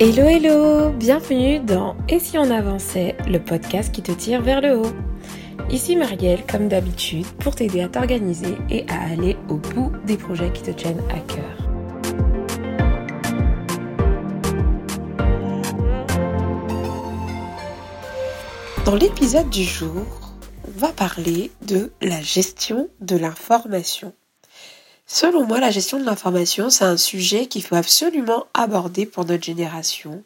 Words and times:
Hello 0.00 0.28
hello, 0.28 0.92
bienvenue 0.92 1.58
dans 1.58 1.96
Et 2.08 2.20
si 2.20 2.38
on 2.38 2.52
avançait, 2.52 3.16
le 3.26 3.40
podcast 3.40 3.92
qui 3.92 4.00
te 4.00 4.12
tire 4.12 4.40
vers 4.40 4.60
le 4.60 4.78
haut. 4.78 4.92
Ici 5.70 5.96
Marielle, 5.96 6.46
comme 6.46 6.68
d'habitude, 6.68 7.26
pour 7.40 7.56
t'aider 7.56 7.80
à 7.80 7.88
t'organiser 7.88 8.56
et 8.70 8.88
à 8.88 9.10
aller 9.10 9.36
au 9.48 9.56
bout 9.56 9.90
des 10.06 10.16
projets 10.16 10.52
qui 10.52 10.62
te 10.62 10.70
tiennent 10.70 11.02
à 11.10 11.18
cœur. 11.18 11.68
Dans 18.84 18.94
l'épisode 18.94 19.50
du 19.50 19.64
jour, 19.64 20.06
on 20.68 20.78
va 20.78 20.92
parler 20.92 21.50
de 21.66 21.90
la 22.00 22.22
gestion 22.22 22.88
de 23.00 23.16
l'information. 23.16 24.12
Selon 25.10 25.46
moi, 25.46 25.58
la 25.58 25.70
gestion 25.70 25.98
de 25.98 26.04
l'information, 26.04 26.68
c'est 26.68 26.84
un 26.84 26.98
sujet 26.98 27.46
qu'il 27.46 27.62
faut 27.62 27.76
absolument 27.76 28.46
aborder 28.52 29.06
pour 29.06 29.24
notre 29.24 29.42
génération. 29.42 30.22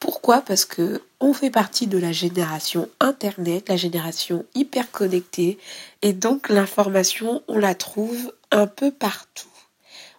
Pourquoi? 0.00 0.42
Parce 0.42 0.66
que 0.66 1.00
on 1.18 1.32
fait 1.32 1.50
partie 1.50 1.86
de 1.86 1.96
la 1.96 2.12
génération 2.12 2.90
Internet, 3.00 3.70
la 3.70 3.78
génération 3.78 4.44
hyper 4.54 4.90
connectée, 4.90 5.56
et 6.02 6.12
donc 6.12 6.50
l'information, 6.50 7.42
on 7.48 7.56
la 7.56 7.74
trouve 7.74 8.30
un 8.50 8.66
peu 8.66 8.90
partout. 8.90 9.48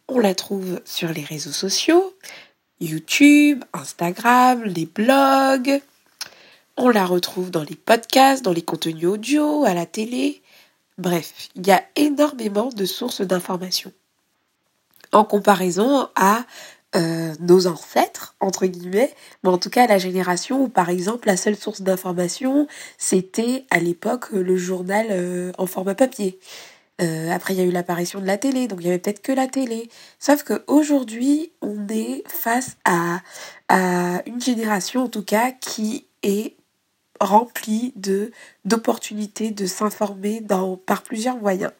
On 0.07 0.17
la 0.17 0.33
trouve 0.33 0.81
sur 0.85 1.13
les 1.13 1.23
réseaux 1.23 1.51
sociaux, 1.51 2.15
YouTube, 2.81 3.63
Instagram, 3.73 4.63
les 4.63 4.87
blogs. 4.87 5.83
On 6.77 6.89
la 6.89 7.05
retrouve 7.05 7.51
dans 7.51 7.63
les 7.63 7.75
podcasts, 7.75 8.43
dans 8.43 8.53
les 8.53 8.63
contenus 8.63 9.05
audio, 9.05 9.65
à 9.65 9.75
la 9.75 9.85
télé. 9.85 10.41
Bref, 10.97 11.49
il 11.55 11.67
y 11.67 11.71
a 11.71 11.83
énormément 11.95 12.69
de 12.69 12.85
sources 12.85 13.21
d'informations 13.21 13.93
en 15.11 15.23
comparaison 15.23 16.07
à 16.15 16.45
euh, 16.95 17.35
nos 17.39 17.67
ancêtres, 17.67 18.35
entre 18.39 18.65
guillemets, 18.65 19.13
mais 19.43 19.51
en 19.51 19.59
tout 19.59 19.69
cas 19.69 19.85
la 19.85 19.99
génération 19.99 20.63
où 20.63 20.69
par 20.69 20.89
exemple 20.89 21.27
la 21.27 21.37
seule 21.37 21.55
source 21.55 21.81
d'information 21.83 22.67
c'était 22.97 23.65
à 23.69 23.77
l'époque 23.77 24.31
le 24.31 24.57
journal 24.57 25.05
euh, 25.11 25.51
en 25.59 25.67
format 25.67 25.93
papier. 25.93 26.39
Euh, 26.99 27.29
après 27.29 27.53
il 27.53 27.59
y 27.59 27.61
a 27.61 27.65
eu 27.65 27.69
l'apparition 27.69 28.19
de 28.19 28.25
la 28.25 28.39
télé, 28.39 28.67
donc 28.67 28.79
il 28.81 28.87
y 28.87 28.89
avait 28.89 28.97
peut-être 28.97 29.21
que 29.21 29.31
la 29.31 29.45
télé. 29.45 29.87
Sauf 30.17 30.41
qu'aujourd'hui 30.41 31.51
on 31.61 31.87
est 31.89 32.23
face 32.27 32.77
à, 32.85 33.21
une 34.25 34.41
génération 34.41 35.03
en 35.03 35.09
tout 35.09 35.23
cas 35.23 35.51
qui 35.51 36.07
est 36.23 36.55
remplie 37.21 37.93
de 37.97 38.31
d'opportunités 38.65 39.51
de 39.51 39.67
s'informer 39.67 40.41
par 40.87 41.03
plusieurs 41.03 41.37
moyens. 41.37 41.71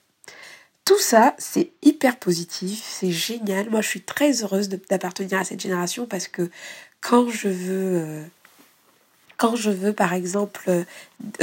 Tout 0.90 0.98
ça, 0.98 1.36
c'est 1.38 1.70
hyper 1.84 2.18
positif, 2.18 2.84
c'est 2.84 3.12
génial. 3.12 3.70
Moi, 3.70 3.82
je 3.82 3.88
suis 3.88 4.02
très 4.02 4.42
heureuse 4.42 4.70
d'appartenir 4.70 5.38
à 5.38 5.44
cette 5.44 5.62
génération 5.62 6.08
parce 6.08 6.28
que 6.28 6.50
quand 7.00 7.30
je 7.30 7.48
veux, 7.48 8.26
euh, 9.38 9.94
par 9.94 10.16
exemple, 10.16 10.64
euh, 10.68 10.84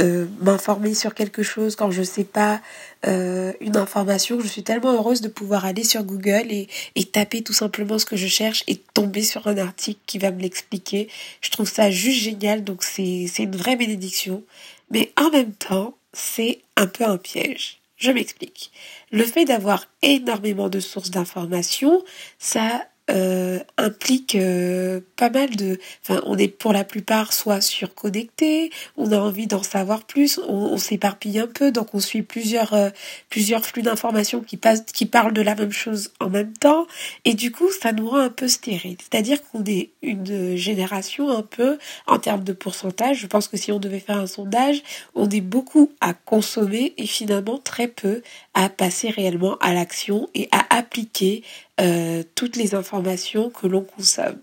euh, 0.01 0.25
m'informer 0.41 0.93
sur 0.93 1.13
quelque 1.13 1.43
chose, 1.43 1.77
quand 1.77 1.91
je 1.91 2.01
ne 2.01 2.05
sais 2.05 2.25
pas 2.25 2.59
une 3.05 3.77
information, 3.77 4.37
je 4.41 4.47
suis 4.47 4.63
tellement 4.63 4.91
heureuse 4.91 5.21
de 5.21 5.29
pouvoir 5.29 5.63
aller 5.63 5.85
sur 5.85 6.03
Google 6.03 6.47
et, 6.51 6.67
et 6.95 7.05
taper 7.05 7.41
tout 7.41 7.53
simplement 7.53 7.99
ce 7.99 8.05
que 8.05 8.17
je 8.17 8.27
cherche 8.27 8.65
et 8.67 8.75
tomber 8.93 9.23
sur 9.23 9.47
un 9.47 9.57
article 9.57 10.01
qui 10.07 10.17
va 10.17 10.31
me 10.31 10.41
l'expliquer. 10.41 11.07
Je 11.39 11.51
trouve 11.51 11.71
ça 11.71 11.89
juste 11.89 12.19
génial, 12.19 12.65
donc 12.65 12.83
c'est 12.83 13.29
une 13.39 13.55
vraie 13.55 13.77
bénédiction. 13.77 14.43
Mais 14.91 15.13
en 15.15 15.29
même 15.29 15.53
temps, 15.53 15.95
c'est 16.11 16.59
un 16.75 16.87
peu 16.87 17.05
un 17.05 17.17
piège. 17.17 17.76
Je 17.97 18.11
m'explique. 18.11 18.71
Le 19.11 19.23
fait 19.23 19.45
d'avoir 19.45 19.87
énormément 20.01 20.69
de 20.69 20.79
sources 20.79 21.09
d'informations, 21.09 22.03
ça 22.37 22.87
euh, 23.09 23.59
implique 23.87 24.35
euh, 24.35 24.99
pas 25.15 25.29
mal 25.29 25.55
de... 25.55 25.79
Enfin, 26.03 26.21
on 26.25 26.37
est 26.37 26.47
pour 26.47 26.73
la 26.73 26.83
plupart 26.83 27.33
soit 27.33 27.61
surconnecté, 27.61 28.71
on 28.97 29.11
a 29.11 29.17
envie 29.17 29.47
d'en 29.47 29.63
savoir 29.63 30.03
plus, 30.03 30.39
on, 30.47 30.77
s'éparpille 30.77 31.39
un 31.39 31.47
peu, 31.47 31.71
donc 31.71 31.93
on 31.93 31.99
suit 31.99 32.21
plusieurs, 32.21 32.73
euh, 32.73 32.89
plusieurs 33.29 33.65
flux 33.65 33.81
d'informations 33.81 34.41
qui, 34.41 34.57
passent, 34.57 34.83
qui 34.85 35.05
parlent 35.05 35.33
de 35.33 35.41
la 35.41 35.55
même 35.55 35.71
chose 35.71 36.11
en 36.19 36.29
même 36.29 36.53
temps, 36.53 36.85
et 37.25 37.33
du 37.33 37.51
coup, 37.51 37.69
ça 37.71 37.91
nous 37.91 38.09
rend 38.09 38.17
un 38.17 38.29
peu 38.29 38.47
stérile. 38.47 38.97
C'est-à-dire 38.99 39.39
qu'on 39.49 39.63
est 39.65 39.89
une 40.01 40.55
génération 40.55 41.29
un 41.29 41.41
peu, 41.41 41.77
en 42.05 42.19
termes 42.19 42.43
de 42.43 42.53
pourcentage, 42.53 43.19
je 43.19 43.27
pense 43.27 43.47
que 43.47 43.57
si 43.57 43.71
on 43.71 43.79
devait 43.79 43.99
faire 43.99 44.17
un 44.17 44.27
sondage, 44.27 44.83
on 45.15 45.29
est 45.29 45.41
beaucoup 45.41 45.91
à 46.01 46.13
consommer 46.13 46.93
et 46.97 47.07
finalement 47.07 47.57
très 47.57 47.87
peu 47.87 48.21
à 48.53 48.69
passer 48.69 49.09
réellement 49.09 49.57
à 49.59 49.73
l'action 49.73 50.29
et 50.33 50.49
à 50.51 50.75
appliquer 50.75 51.43
euh, 51.79 52.23
toutes 52.33 52.55
les 52.55 52.73
informations 52.73 53.51
que 53.51 53.67
l'on 53.67 53.76
consomme. 53.81 54.39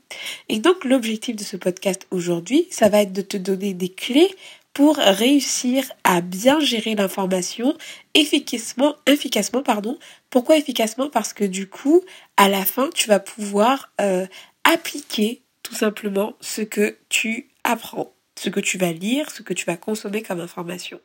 Et 0.48 0.58
donc 0.58 0.84
l'objectif 0.84 1.36
de 1.36 1.44
ce 1.44 1.56
podcast 1.56 2.06
aujourd'hui, 2.10 2.66
ça 2.70 2.88
va 2.88 3.02
être 3.02 3.12
de 3.12 3.22
te 3.22 3.36
donner 3.36 3.74
des 3.74 3.88
clés 3.88 4.34
pour 4.72 4.96
réussir 4.96 5.84
à 6.02 6.20
bien 6.20 6.58
gérer 6.58 6.96
l'information 6.96 7.76
efficacement, 8.14 8.96
efficacement 9.06 9.62
pardon. 9.62 9.98
Pourquoi 10.30 10.56
efficacement? 10.56 11.08
Parce 11.08 11.32
que 11.32 11.44
du 11.44 11.68
coup, 11.68 12.02
à 12.36 12.48
la 12.48 12.64
fin, 12.64 12.90
tu 12.92 13.08
vas 13.08 13.20
pouvoir 13.20 13.92
euh, 14.00 14.26
appliquer 14.64 15.42
tout 15.62 15.74
simplement 15.74 16.34
ce 16.40 16.62
que 16.62 16.98
tu 17.08 17.48
apprends 17.62 18.12
ce 18.36 18.48
que 18.50 18.60
tu 18.60 18.78
vas 18.78 18.92
lire, 18.92 19.30
ce 19.30 19.42
que 19.42 19.54
tu 19.54 19.64
vas 19.64 19.76
consommer 19.76 20.22
comme 20.22 20.40
information. 20.40 21.00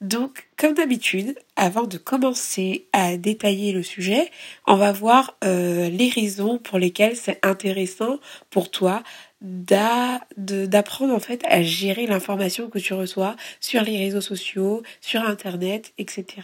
Donc, 0.00 0.48
comme 0.56 0.74
d'habitude, 0.74 1.36
avant 1.56 1.84
de 1.84 1.98
commencer 1.98 2.86
à 2.92 3.16
détailler 3.16 3.72
le 3.72 3.82
sujet, 3.82 4.30
on 4.66 4.76
va 4.76 4.92
voir 4.92 5.36
euh, 5.44 5.88
les 5.88 6.08
raisons 6.08 6.58
pour 6.58 6.78
lesquelles 6.78 7.16
c'est 7.16 7.44
intéressant 7.44 8.18
pour 8.50 8.70
toi 8.70 9.02
d'apprendre 9.40 11.14
en 11.14 11.18
fait 11.18 11.42
à 11.46 11.62
gérer 11.62 12.06
l'information 12.06 12.68
que 12.68 12.78
tu 12.78 12.92
reçois 12.92 13.36
sur 13.58 13.82
les 13.82 13.96
réseaux 13.96 14.20
sociaux, 14.20 14.82
sur 15.00 15.22
Internet, 15.22 15.94
etc. 15.96 16.42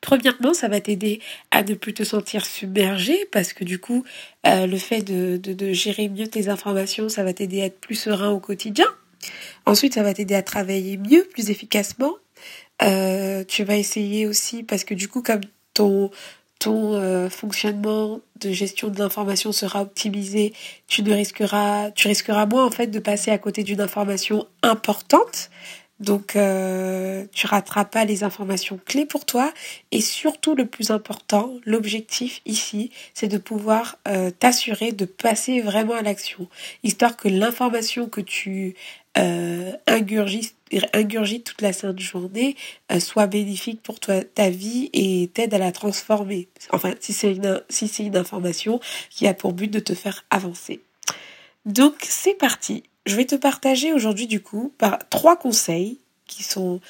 Premièrement, 0.00 0.54
ça 0.54 0.68
va 0.68 0.80
t'aider 0.80 1.20
à 1.50 1.62
ne 1.62 1.74
plus 1.74 1.92
te 1.92 2.04
sentir 2.04 2.46
submergé 2.46 3.26
parce 3.32 3.52
que 3.52 3.64
du 3.64 3.78
coup, 3.78 4.04
euh, 4.46 4.66
le 4.66 4.78
fait 4.78 5.02
de, 5.02 5.72
gérer 5.72 6.08
mieux 6.08 6.26
tes 6.26 6.48
informations, 6.48 7.08
ça 7.08 7.22
va 7.22 7.34
t'aider 7.34 7.60
à 7.62 7.66
être 7.66 7.80
plus 7.80 7.96
serein 7.96 8.30
au 8.30 8.40
quotidien. 8.40 8.86
Ensuite, 9.66 9.94
ça 9.94 10.02
va 10.02 10.14
t'aider 10.14 10.34
à 10.34 10.42
travailler 10.42 10.96
mieux, 10.96 11.24
plus 11.24 11.50
efficacement. 11.50 12.14
Euh, 12.82 13.44
tu 13.46 13.64
vas 13.64 13.76
essayer 13.76 14.26
aussi 14.26 14.62
parce 14.62 14.84
que 14.84 14.94
du 14.94 15.08
coup, 15.08 15.22
comme 15.22 15.42
ton 15.74 16.10
euh, 16.66 17.28
fonctionnement 17.28 18.20
de 18.40 18.52
gestion 18.52 18.88
de 18.88 18.98
l'information 18.98 19.52
sera 19.52 19.82
optimisé, 19.82 20.54
tu 20.86 21.02
risqueras, 21.02 21.90
tu 21.90 22.08
risqueras 22.08 22.46
moins 22.46 22.64
en 22.64 22.70
fait 22.70 22.86
de 22.86 22.98
passer 22.98 23.30
à 23.30 23.38
côté 23.38 23.64
d'une 23.64 23.82
information 23.82 24.46
importante 24.62 25.50
donc, 26.00 26.34
euh, 26.34 27.26
tu 27.32 27.46
rateras 27.46 27.84
pas 27.84 28.06
les 28.06 28.24
informations 28.24 28.80
clés 28.86 29.04
pour 29.04 29.26
toi. 29.26 29.52
Et 29.92 30.00
surtout, 30.00 30.54
le 30.54 30.64
plus 30.64 30.90
important, 30.90 31.52
l'objectif 31.66 32.40
ici, 32.46 32.90
c'est 33.12 33.28
de 33.28 33.36
pouvoir 33.36 33.98
euh, 34.08 34.30
t'assurer 34.30 34.92
de 34.92 35.04
passer 35.04 35.60
vraiment 35.60 35.94
à 35.94 36.00
l'action. 36.02 36.48
Histoire 36.82 37.18
que 37.18 37.28
l'information 37.28 38.08
que 38.08 38.22
tu 38.22 38.74
euh, 39.18 39.72
ingurgites, 39.86 41.44
toute 41.44 41.60
la 41.60 41.74
sainte 41.74 41.98
journée 41.98 42.56
euh, 42.90 42.98
soit 42.98 43.26
bénéfique 43.26 43.82
pour 43.82 44.00
toi, 44.00 44.24
ta 44.24 44.48
vie 44.48 44.88
et 44.94 45.28
t'aide 45.34 45.52
à 45.52 45.58
la 45.58 45.70
transformer. 45.70 46.48
Enfin, 46.70 46.94
si 47.00 47.12
c'est 47.12 47.32
une, 47.32 47.62
si 47.68 47.88
c'est 47.88 48.04
une 48.04 48.16
information 48.16 48.80
qui 49.10 49.26
a 49.26 49.34
pour 49.34 49.52
but 49.52 49.70
de 49.70 49.80
te 49.80 49.94
faire 49.94 50.24
avancer. 50.30 50.80
Donc, 51.66 51.96
c'est 52.00 52.34
parti 52.34 52.84
je 53.06 53.16
vais 53.16 53.26
te 53.26 53.34
partager 53.34 53.92
aujourd'hui 53.92 54.26
du 54.26 54.40
coup 54.42 54.72
trois 55.10 55.36
conseils 55.36 55.98
qui 56.26 56.42
sont 56.42 56.80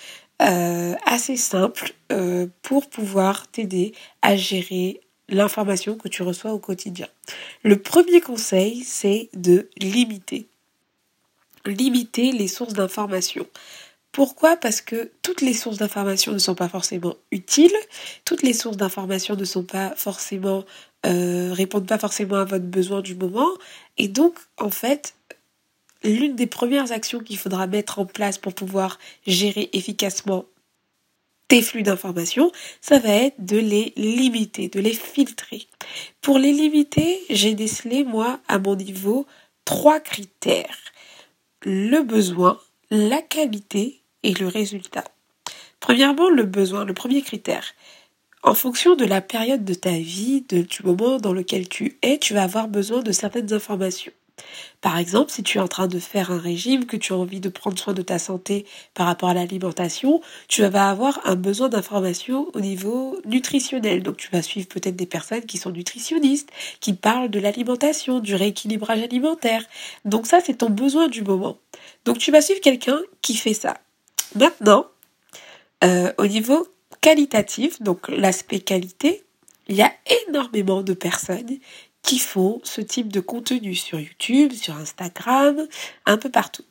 euh, 0.43 0.95
assez 1.05 1.37
simples 1.37 1.93
euh, 2.13 2.47
pour 2.63 2.89
pouvoir 2.89 3.47
t'aider 3.49 3.93
à 4.23 4.37
gérer 4.37 5.01
l'information 5.29 5.97
que 5.97 6.09
tu 6.09 6.23
reçois 6.23 6.53
au 6.53 6.59
quotidien. 6.59 7.07
Le 7.63 7.77
premier 7.77 8.21
conseil, 8.21 8.83
c'est 8.83 9.29
de 9.35 9.69
limiter. 9.79 10.49
Limiter 11.67 12.33
les 12.33 12.49
sources 12.49 12.73
d'information. 12.73 13.47
Pourquoi? 14.13 14.57
Parce 14.57 14.81
que 14.81 15.13
toutes 15.23 15.41
les 15.41 15.53
sources 15.53 15.77
d'information 15.77 16.33
ne 16.33 16.39
sont 16.39 16.57
pas 16.57 16.69
forcément 16.69 17.15
utiles, 17.31 17.77
toutes 18.25 18.43
les 18.43 18.55
sources 18.55 18.77
d'information 18.77 19.37
ne 19.37 19.45
sont 19.45 19.63
pas 19.63 19.95
forcément 19.95 20.65
euh, 21.07 21.53
répondent 21.53 21.87
pas 21.87 21.99
forcément 21.99 22.37
à 22.37 22.45
votre 22.45 22.65
besoin 22.65 23.03
du 23.03 23.15
moment, 23.15 23.49
et 23.99 24.09
donc 24.09 24.35
en 24.59 24.71
fait 24.71 25.15
l'une 26.03 26.37
des 26.37 26.47
premières 26.47 26.93
actions 26.93 27.21
qu'il 27.21 27.39
faudra 27.39 27.67
mettre 27.67 27.99
en 27.99 28.07
place 28.07 28.39
pour 28.39 28.55
pouvoir 28.55 28.99
gérer 29.27 29.69
efficacement 29.73 30.45
tes 31.49 31.63
flux 31.63 31.83
d'informations, 31.83 32.53
ça 32.81 33.01
va 33.01 33.11
être 33.11 33.45
de 33.45 33.57
les 33.59 33.93
limiter, 33.97 34.69
de 34.69 34.79
les 34.79 34.95
filtrer. 34.95 35.67
Pour 36.21 36.39
les 36.39 36.53
limiter, 36.53 37.21
j'ai 37.29 37.55
décelé, 37.55 38.05
moi, 38.05 38.39
à 38.47 38.61
mon 38.61 38.77
niveau, 38.77 39.27
trois 39.65 39.99
critères. 39.99 40.79
Le 41.63 42.03
besoin, 42.03 42.61
la 42.91 43.21
qualité 43.21 44.01
et 44.23 44.33
le 44.35 44.47
résultat. 44.47 45.05
Premièrement, 45.81 46.31
le 46.31 46.45
besoin, 46.45 46.85
le 46.85 46.95
premier 46.95 47.21
critère. 47.21 47.65
En 48.43 48.55
fonction 48.55 48.95
de 48.95 49.05
la 49.05 49.21
période 49.21 49.65
de 49.65 49.75
ta 49.75 49.91
vie, 49.91 50.43
du 50.43 50.83
moment 50.85 51.19
dans 51.19 51.33
lequel 51.33 51.69
tu 51.69 51.99
es, 52.03 52.19
tu 52.19 52.33
vas 52.33 52.45
avoir 52.45 52.69
besoin 52.69 53.03
de 53.03 53.13
certaines 53.13 53.53
informations. 53.53 54.13
Par 54.81 54.97
exemple, 54.99 55.31
si 55.31 55.43
tu 55.43 55.59
es 55.59 55.61
en 55.61 55.69
train 55.69 55.89
de 55.89 55.99
faire 55.99 56.31
un 56.31 56.39
régime, 56.39 56.87
que 56.87 56.97
tu 56.97 57.13
as 57.13 57.17
envie 57.17 57.41
de 57.41 57.49
prendre 57.49 57.79
soin 57.79 57.93
de 57.93 58.03
ta 58.03 58.19
santé 58.19 58.67
par 58.95 59.07
rapport 59.07 59.29
à 59.29 59.35
l'alimentation, 59.35 60.21
tu 60.49 60.63
vas 60.63 60.89
avoir 60.89 61.21
un 61.25 61.37
besoin 61.37 61.69
d'information 61.69 62.49
au 62.55 62.61
niveau 62.61 63.21
nutritionnel. 63.27 64.03
Donc 64.03 64.17
tu 64.17 64.29
vas 64.31 64.43
suivre 64.43 64.69
peut-être 64.69 64.97
des 64.97 65.07
personnes 65.07 65.45
qui 65.45 65.59
sont 65.59 65.71
nutritionnistes, 65.71 66.49
qui 66.81 66.95
parlent 66.95 67.31
de 67.31 67.41
l'alimentation, 67.41 68.21
du 68.21 68.35
rééquilibrage 68.35 69.03
alimentaire. 69.03 69.65
Donc 70.05 70.27
ça, 70.27 70.41
c'est 70.41 70.59
ton 70.59 70.71
besoin 70.71 71.09
du 71.09 71.23
moment. 71.23 71.59
Donc 72.05 72.19
tu 72.19 72.31
vas 72.31 72.41
suivre 72.41 72.61
quelqu'un 72.61 73.01
qui 73.23 73.37
fait 73.37 73.55
ça. 73.55 73.75
Maintenant, 74.35 74.87
euh, 75.85 76.13
au 76.19 76.27
niveau 76.27 76.69
qualitatif, 77.01 77.81
donc 77.83 78.09
l'aspect 78.09 78.61
qualité, 78.61 79.25
il 79.69 79.77
y 79.77 79.83
a 79.83 79.93
énormément 80.29 80.83
de 80.83 80.95
personnes 80.95 81.59
qui 82.03 82.19
font 82.19 82.61
ce 82.65 82.81
type 82.81 83.13
de 83.13 83.21
contenu 83.21 83.75
sur 83.75 84.01
YouTube, 84.01 84.53
sur 84.53 84.77
Instagram, 84.77 85.67
un 86.07 86.17
peu 86.17 86.31
partout. 86.31 86.65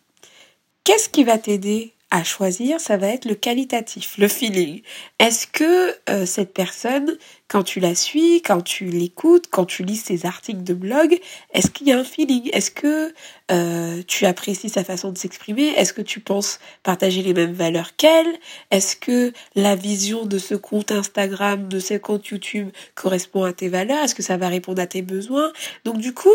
Qu'est-ce 0.84 1.10
qui 1.10 1.24
va 1.24 1.38
t'aider? 1.38 1.94
À 2.12 2.24
choisir, 2.24 2.80
ça 2.80 2.98
va 2.98 3.08
être 3.08 3.26
le 3.26 3.36
qualitatif, 3.36 4.18
le 4.18 4.28
feeling. 4.28 4.82
Est-ce 5.20 5.46
que 5.46 5.96
euh, 6.10 6.26
cette 6.26 6.54
personne, 6.54 7.18
quand 7.48 7.62
tu 7.62 7.80
la 7.80 7.94
suis, 7.94 8.42
quand 8.42 8.62
tu 8.62 8.86
l'écoutes, 8.86 9.46
quand 9.52 9.66
tu 9.66 9.84
lis 9.84 9.98
ses 9.98 10.26
articles 10.26 10.64
de 10.64 10.74
blog, 10.74 11.20
est-ce 11.54 11.70
qu'il 11.70 11.88
y 11.88 11.92
a 11.92 12.00
un 12.00 12.04
feeling? 12.04 12.50
Est-ce 12.52 12.72
que 12.72 13.14
euh, 13.52 14.02
tu 14.08 14.26
apprécies 14.26 14.70
sa 14.70 14.84
façon 14.84 15.12
de 15.12 15.18
s'exprimer? 15.20 15.68
Est-ce 15.68 15.94
que 15.94 16.02
tu 16.02 16.20
penses 16.20 16.60
partager 16.82 17.22
les 17.22 17.36
mêmes 17.36 17.54
valeurs 17.54 17.96
qu'elle? 17.96 18.40
Est-ce 18.72 18.96
que 18.96 19.32
la 19.56 19.76
vision 19.76 20.26
de 20.26 20.40
ce 20.40 20.56
compte 20.56 20.92
Instagram, 20.92 21.68
de 21.68 21.80
ce 21.80 21.94
compte 21.96 22.28
YouTube 22.28 22.70
correspond 22.96 23.44
à 23.44 23.54
tes 23.54 23.70
valeurs? 23.70 24.04
Est-ce 24.04 24.16
que 24.16 24.24
ça 24.24 24.38
va 24.38 24.48
répondre 24.48 24.82
à 24.82 24.88
tes 24.88 25.04
besoins? 25.04 25.54
Donc 25.86 25.98
du 26.00 26.14
coup, 26.14 26.30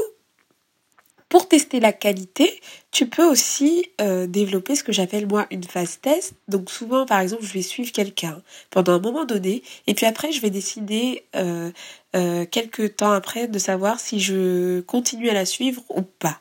pour 1.28 1.48
tester 1.48 1.80
la 1.80 1.92
qualité, 1.92 2.60
tu 2.90 3.08
peux 3.08 3.24
aussi 3.24 3.86
euh, 4.00 4.26
développer 4.26 4.76
ce 4.76 4.84
que 4.84 4.92
j'appelle 4.92 5.26
moi 5.26 5.46
une 5.50 5.64
phase 5.64 5.98
test. 6.00 6.34
Donc 6.48 6.70
souvent, 6.70 7.06
par 7.06 7.20
exemple, 7.20 7.42
je 7.44 7.52
vais 7.52 7.62
suivre 7.62 7.90
quelqu'un 7.92 8.40
pendant 8.70 8.92
un 8.92 9.00
moment 9.00 9.24
donné, 9.24 9.62
et 9.86 9.94
puis 9.94 10.06
après, 10.06 10.32
je 10.32 10.40
vais 10.40 10.50
décider 10.50 11.24
euh, 11.34 11.70
euh, 12.14 12.46
quelques 12.46 12.96
temps 12.96 13.12
après 13.12 13.48
de 13.48 13.58
savoir 13.58 13.98
si 14.00 14.20
je 14.20 14.80
continue 14.82 15.28
à 15.28 15.34
la 15.34 15.44
suivre 15.44 15.82
ou 15.88 16.02
pas. 16.02 16.40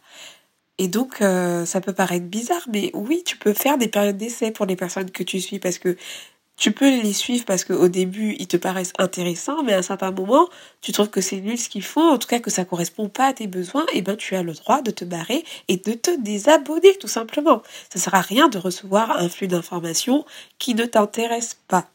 Et 0.80 0.88
donc, 0.88 1.18
ça 1.20 1.82
peut 1.82 1.94
paraître 1.94 2.26
bizarre, 2.26 2.68
mais 2.74 2.90
oui, 2.96 3.22
tu 3.24 3.38
peux 3.38 3.54
faire 3.54 3.78
des 3.78 3.88
périodes 3.88 4.18
d'essai 4.18 4.50
pour 4.50 4.66
les 4.66 4.76
personnes 4.76 5.12
que 5.12 5.22
tu 5.22 5.40
suis 5.40 5.60
parce 5.60 5.78
que 5.78 5.96
tu 6.56 6.72
peux 6.72 6.90
les 7.02 7.14
suivre 7.14 7.46
parce 7.46 7.64
qu'au 7.64 7.88
début, 7.88 8.36
ils 8.40 8.48
te 8.48 8.58
paraissent 8.58 8.94
intéressants, 9.00 9.64
mais 9.64 9.74
à 9.74 9.80
un 9.80 9.82
certain 9.82 10.12
moment, 10.12 10.48
tu 10.82 10.92
trouves 10.92 11.10
que 11.10 11.22
c'est 11.22 11.42
nul 11.42 11.58
ce 11.58 11.68
qu'ils 11.68 11.84
font, 11.84 12.12
en 12.12 12.18
tout 12.18 12.28
cas 12.28 12.40
que 12.40 12.52
ça 12.52 12.64
correspond 12.64 13.10
pas 13.10 13.28
à 13.28 13.34
tes 13.34 13.48
besoins, 13.48 13.86
et 13.94 14.02
ben 14.02 14.16
tu 14.16 14.36
as 14.36 14.44
le 14.44 14.54
droit 14.54 14.82
de 14.82 14.92
te 14.92 15.04
barrer 15.04 15.44
et 15.68 15.78
de 15.78 15.94
te 15.94 16.12
désabonner, 16.22 16.96
tout 17.00 17.08
simplement. 17.08 17.64
Ça 17.92 18.00
sert 18.00 18.16
à 18.16 18.22
rien 18.22 18.50
de 18.50 18.58
recevoir 18.58 19.12
un 19.18 19.30
flux 19.30 19.48
d'informations 19.48 20.26
qui 20.60 20.76
ne 20.76 20.86
t'intéresse 20.86 21.58
pas. 21.68 21.88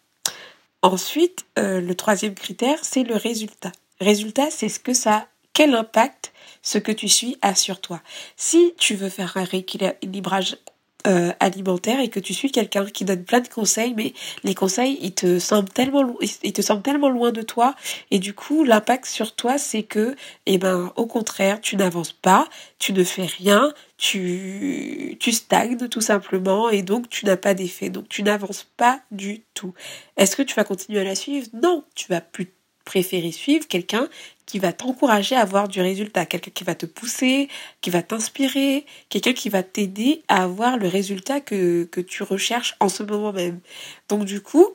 Ensuite, 0.83 1.45
euh, 1.59 1.81
le 1.81 1.95
troisième 1.95 2.35
critère, 2.35 2.79
c'est 2.83 3.05
le 3.05 3.17
résultat. 3.17 3.73
Résultat, 4.01 4.51
c'est 4.51 4.69
ce 4.69 4.79
que 4.79 4.95
ça, 4.95 5.27
quel 5.53 5.75
impact 5.75 6.33
ce 6.63 6.79
que 6.79 6.93
tu 6.93 7.09
suis 7.09 7.37
a 7.43 7.55
sur 7.55 7.81
toi. 7.81 8.01
Si 8.37 8.75
tu 8.79 8.95
veux 8.95 9.09
faire 9.09 9.37
un 9.37 9.45
rééquilibrage 9.45 10.57
euh, 11.07 11.33
alimentaire 11.39 12.01
et 12.01 12.09
que 12.09 12.19
tu 12.19 12.35
suis 12.35 12.51
quelqu'un 12.51 12.85
qui 12.85 13.05
donne 13.05 13.25
plein 13.25 13.41
de 13.41 13.49
conseils, 13.49 13.95
mais 13.97 14.15
les 14.43 14.55
conseils, 14.55 14.99
ils 15.01 15.15
te 15.15 15.39
semblent 15.39 15.69
tellement, 15.69 16.17
ils 16.21 16.53
te 16.53 16.61
semblent 16.61 16.83
tellement 16.83 17.09
loin 17.09 17.31
de 17.31 17.43
toi, 17.43 17.75
et 18.11 18.19
du 18.19 18.35
coup, 18.35 18.65
l'impact 18.65 19.07
sur 19.07 19.37
toi, 19.37 19.59
c'est 19.59 19.85
que, 19.85 20.17
eh 20.47 20.59
ben, 20.59 20.93
au 20.97 21.07
contraire, 21.07 21.61
tu 21.61 21.77
n'avances 21.77 22.13
pas, 22.13 22.49
tu 22.81 22.93
ne 22.93 23.05
fais 23.05 23.27
rien, 23.27 23.73
tu, 23.97 25.17
tu 25.21 25.33
stagnes 25.33 25.89
tout 25.89 26.01
simplement, 26.01 26.69
et 26.69 26.83
donc 26.83 27.09
tu 27.09 27.27
n'as 27.27 27.37
pas 27.37 27.55
d'effet, 27.55 27.91
donc 27.91 28.09
tu 28.09 28.23
n'avances 28.25 28.67
pas 28.77 29.01
du 29.13 29.45
tout. 29.55 29.75
Est-ce 30.17 30.35
que 30.35 30.43
tu 30.43 30.55
vas 30.57 30.65
continuer 30.65 31.01
à 31.01 31.05
la 31.05 31.15
suivre? 31.15 31.47
Non, 31.53 31.85
tu 31.95 32.09
vas 32.09 32.21
plus 32.21 32.53
préférer 32.85 33.33
suivre 33.33 33.69
quelqu'un 33.69 34.09
qui 34.49 34.59
va 34.59 34.73
t'encourager 34.73 35.37
à 35.37 35.43
avoir 35.43 35.69
du 35.69 35.83
résultat, 35.83 36.25
quelqu'un 36.25 36.51
qui 36.51 36.65
va 36.65 36.75
te 36.75 36.87
pousser, 36.87 37.49
qui 37.83 37.91
va 37.91 38.03
t'inspirer, 38.03 38.87
quelqu'un 39.11 39.35
qui 39.35 39.51
va 39.51 39.63
t'aider 39.63 40.23
à 40.29 40.43
avoir 40.43 40.79
le 40.79 40.89
résultat 40.89 41.41
que, 41.41 41.85
que 41.85 42.01
tu 42.01 42.23
recherches 42.23 42.75
en 42.81 42.89
ce 42.89 43.03
moment 43.03 43.33
même. 43.35 43.61
Donc 44.09 44.25
du 44.25 44.41
coup, 44.41 44.67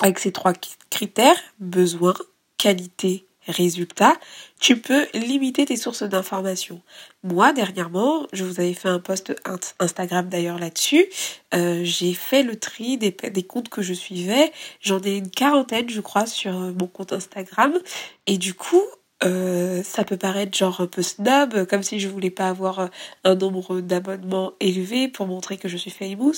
avec 0.00 0.20
ces 0.20 0.30
trois 0.30 0.52
critères, 0.90 1.40
besoin, 1.58 2.14
qualité, 2.56 3.26
résultat, 3.46 4.14
tu 4.60 4.78
peux 4.78 5.06
limiter 5.14 5.66
tes 5.66 5.76
sources 5.76 6.02
d'informations. 6.02 6.80
Moi, 7.24 7.52
dernièrement, 7.52 8.26
je 8.32 8.44
vous 8.44 8.60
avais 8.60 8.74
fait 8.74 8.88
un 8.88 8.98
post 8.98 9.34
Instagram 9.78 10.28
d'ailleurs 10.28 10.58
là-dessus. 10.58 11.06
Euh, 11.54 11.80
j'ai 11.84 12.14
fait 12.14 12.42
le 12.42 12.56
tri 12.56 12.98
des, 12.98 13.12
comptes 13.42 13.68
que 13.68 13.82
je 13.82 13.94
suivais. 13.94 14.52
J'en 14.80 15.00
ai 15.00 15.16
une 15.16 15.30
quarantaine, 15.30 15.88
je 15.88 16.00
crois, 16.00 16.26
sur 16.26 16.56
euh, 16.56 16.72
mon 16.78 16.86
compte 16.86 17.12
Instagram. 17.12 17.78
Et 18.26 18.38
du 18.38 18.54
coup, 18.54 18.82
euh, 19.24 19.82
ça 19.84 20.04
peut 20.04 20.16
paraître 20.16 20.56
genre 20.56 20.80
un 20.80 20.86
peu 20.86 21.02
snob, 21.02 21.64
comme 21.66 21.82
si 21.82 22.00
je 22.00 22.08
voulais 22.08 22.30
pas 22.30 22.48
avoir 22.48 22.90
un 23.24 23.34
nombre 23.34 23.80
d'abonnements 23.80 24.52
élevé 24.60 25.08
pour 25.08 25.26
montrer 25.26 25.58
que 25.58 25.68
je 25.68 25.76
suis 25.76 25.90
famous. 25.90 26.34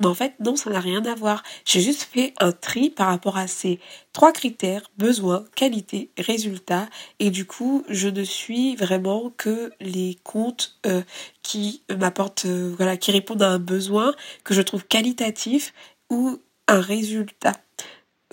Mais 0.00 0.06
en 0.06 0.14
fait, 0.14 0.34
non, 0.38 0.54
ça 0.54 0.70
n'a 0.70 0.80
rien 0.80 1.04
à 1.06 1.14
voir. 1.14 1.42
J'ai 1.64 1.80
juste 1.80 2.02
fait 2.04 2.32
un 2.38 2.52
tri 2.52 2.88
par 2.90 3.08
rapport 3.08 3.36
à 3.36 3.48
ces 3.48 3.80
trois 4.12 4.32
critères, 4.32 4.90
besoin, 4.96 5.44
qualité, 5.56 6.10
résultat. 6.16 6.88
Et 7.18 7.30
du 7.30 7.46
coup, 7.46 7.84
je 7.88 8.08
ne 8.08 8.22
suis 8.22 8.76
vraiment 8.76 9.30
que 9.36 9.72
les 9.80 10.16
comptes 10.22 10.78
euh, 10.86 11.02
qui 11.42 11.82
m'apportent, 11.90 12.46
voilà, 12.46 12.96
qui 12.96 13.10
répondent 13.10 13.42
à 13.42 13.50
un 13.50 13.58
besoin 13.58 14.14
que 14.44 14.54
je 14.54 14.62
trouve 14.62 14.84
qualitatif 14.86 15.74
ou 16.10 16.38
un 16.68 16.80
résultat. 16.80 17.54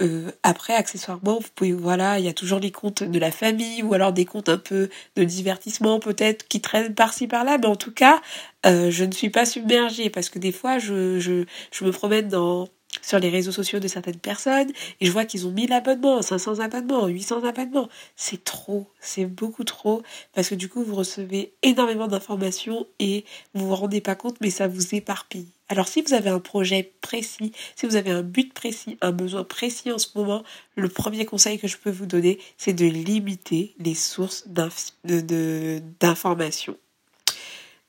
Euh, 0.01 0.29
après, 0.43 0.73
accessoirement, 0.73 1.39
vous 1.39 1.47
pouvez, 1.55 1.71
voilà, 1.71 2.19
il 2.19 2.25
y 2.25 2.27
a 2.27 2.33
toujours 2.33 2.59
les 2.59 2.71
comptes 2.71 3.03
de 3.03 3.19
la 3.19 3.31
famille 3.31 3.81
ou 3.81 3.93
alors 3.93 4.11
des 4.11 4.25
comptes 4.25 4.49
un 4.49 4.57
peu 4.57 4.89
de 5.15 5.23
divertissement 5.23 5.99
peut-être 5.99 6.47
qui 6.49 6.59
traînent 6.59 6.93
par-ci 6.93 7.27
par-là, 7.27 7.57
mais 7.57 7.67
en 7.67 7.77
tout 7.77 7.93
cas, 7.93 8.21
euh, 8.65 8.91
je 8.91 9.05
ne 9.05 9.11
suis 9.13 9.29
pas 9.29 9.45
submergée 9.45 10.09
parce 10.09 10.29
que 10.29 10.37
des 10.39 10.51
fois, 10.51 10.79
je, 10.79 11.19
je, 11.19 11.45
je 11.71 11.85
me 11.85 11.91
promène 11.91 12.27
dans 12.27 12.67
sur 13.01 13.19
les 13.19 13.29
réseaux 13.29 13.51
sociaux 13.51 13.79
de 13.79 13.87
certaines 13.87 14.19
personnes 14.19 14.71
et 14.99 15.05
je 15.05 15.11
vois 15.11 15.25
qu'ils 15.25 15.47
ont 15.47 15.51
1000 15.51 15.73
abonnements, 15.73 16.21
500 16.21 16.59
abonnements, 16.59 17.07
800 17.07 17.43
abonnements. 17.43 17.89
C'est 18.15 18.43
trop, 18.43 18.87
c'est 18.99 19.25
beaucoup 19.25 19.63
trop 19.63 20.01
parce 20.33 20.49
que 20.49 20.55
du 20.55 20.69
coup 20.69 20.83
vous 20.83 20.95
recevez 20.95 21.53
énormément 21.61 22.07
d'informations 22.07 22.87
et 22.99 23.25
vous 23.53 23.67
vous 23.67 23.75
rendez 23.75 24.01
pas 24.01 24.15
compte 24.15 24.37
mais 24.41 24.49
ça 24.49 24.67
vous 24.67 24.95
éparpille. 24.95 25.54
Alors 25.67 25.87
si 25.87 26.01
vous 26.01 26.13
avez 26.13 26.29
un 26.29 26.39
projet 26.39 26.93
précis, 27.01 27.51
si 27.75 27.87
vous 27.87 27.95
avez 27.95 28.11
un 28.11 28.21
but 28.21 28.53
précis, 28.53 28.97
un 29.01 29.11
besoin 29.11 29.43
précis 29.43 29.91
en 29.91 29.97
ce 29.97 30.09
moment, 30.15 30.43
le 30.75 30.89
premier 30.89 31.25
conseil 31.25 31.57
que 31.57 31.67
je 31.67 31.77
peux 31.77 31.89
vous 31.89 32.05
donner, 32.05 32.39
c'est 32.57 32.73
de 32.73 32.85
limiter 32.85 33.73
les 33.79 33.95
sources 33.95 34.47
d'informations. 34.47 36.77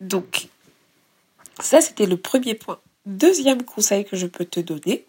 Donc, 0.00 0.48
ça 1.60 1.80
c'était 1.80 2.06
le 2.06 2.16
premier 2.16 2.54
point. 2.54 2.80
Deuxième 3.04 3.62
conseil 3.62 4.04
que 4.04 4.16
je 4.16 4.26
peux 4.26 4.46
te 4.46 4.60
donner, 4.60 5.04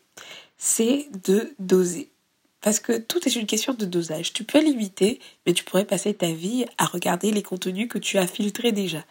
c'est 0.58 1.08
de 1.24 1.56
doser. 1.60 2.10
Parce 2.62 2.80
que 2.80 2.98
tout 2.98 3.28
est 3.28 3.36
une 3.36 3.46
question 3.46 3.74
de 3.74 3.86
dosage. 3.86 4.34
Tu 4.34 4.44
peux 4.44 4.60
limiter, 4.60 5.20
mais 5.46 5.54
tu 5.54 5.64
pourrais 5.64 5.86
passer 5.86 6.14
ta 6.14 6.32
vie 6.32 6.66
à 6.78 6.86
regarder 6.86 7.32
les 7.32 7.44
contenus 7.44 7.88
que 7.88 8.00
tu 8.00 8.18
as 8.18 8.28
filtrés 8.28 8.72
déjà. 8.72 9.04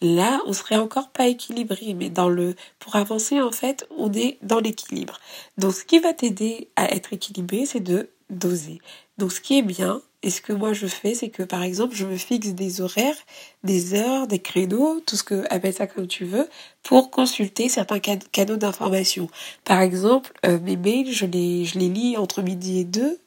Là, 0.00 0.40
on 0.46 0.52
serait 0.52 0.76
encore 0.76 1.10
pas 1.10 1.28
équilibré, 1.28 1.94
mais 1.94 2.10
dans 2.10 2.28
le, 2.28 2.56
pour 2.80 2.96
avancer, 2.96 3.40
en 3.40 3.52
fait, 3.52 3.86
on 3.96 4.12
est 4.12 4.38
dans 4.42 4.58
l'équilibre. 4.58 5.20
Donc, 5.58 5.74
ce 5.74 5.84
qui 5.84 6.00
va 6.00 6.12
t'aider 6.12 6.68
à 6.74 6.92
être 6.92 7.12
équilibré, 7.12 7.66
c'est 7.66 7.80
de 7.80 8.10
doser. 8.28 8.80
Donc, 9.18 9.32
ce 9.32 9.40
qui 9.40 9.58
est 9.58 9.62
bien, 9.62 10.02
et 10.22 10.30
ce 10.30 10.40
que 10.40 10.52
moi 10.52 10.72
je 10.72 10.86
fais, 10.86 11.14
c'est 11.14 11.30
que 11.30 11.42
par 11.42 11.62
exemple, 11.62 11.96
je 11.96 12.06
me 12.06 12.16
fixe 12.16 12.50
des 12.50 12.80
horaires, 12.80 13.16
des 13.64 13.94
heures, 13.94 14.28
des 14.28 14.38
créneaux, 14.38 15.00
tout 15.00 15.16
ce 15.16 15.24
que, 15.24 15.44
appelle 15.50 15.74
ça 15.74 15.88
comme 15.88 16.06
tu 16.06 16.24
veux, 16.24 16.48
pour 16.82 17.10
consulter 17.10 17.68
certains 17.68 17.98
canaux 17.98 18.56
d'information. 18.56 19.28
Par 19.64 19.80
exemple, 19.80 20.32
euh, 20.46 20.60
mes 20.60 20.76
mails, 20.76 21.12
je 21.12 21.26
les, 21.26 21.64
je 21.64 21.78
les 21.78 21.88
lis 21.88 22.16
entre 22.16 22.42
midi 22.42 22.78
et 22.78 22.84
deux 22.84 23.18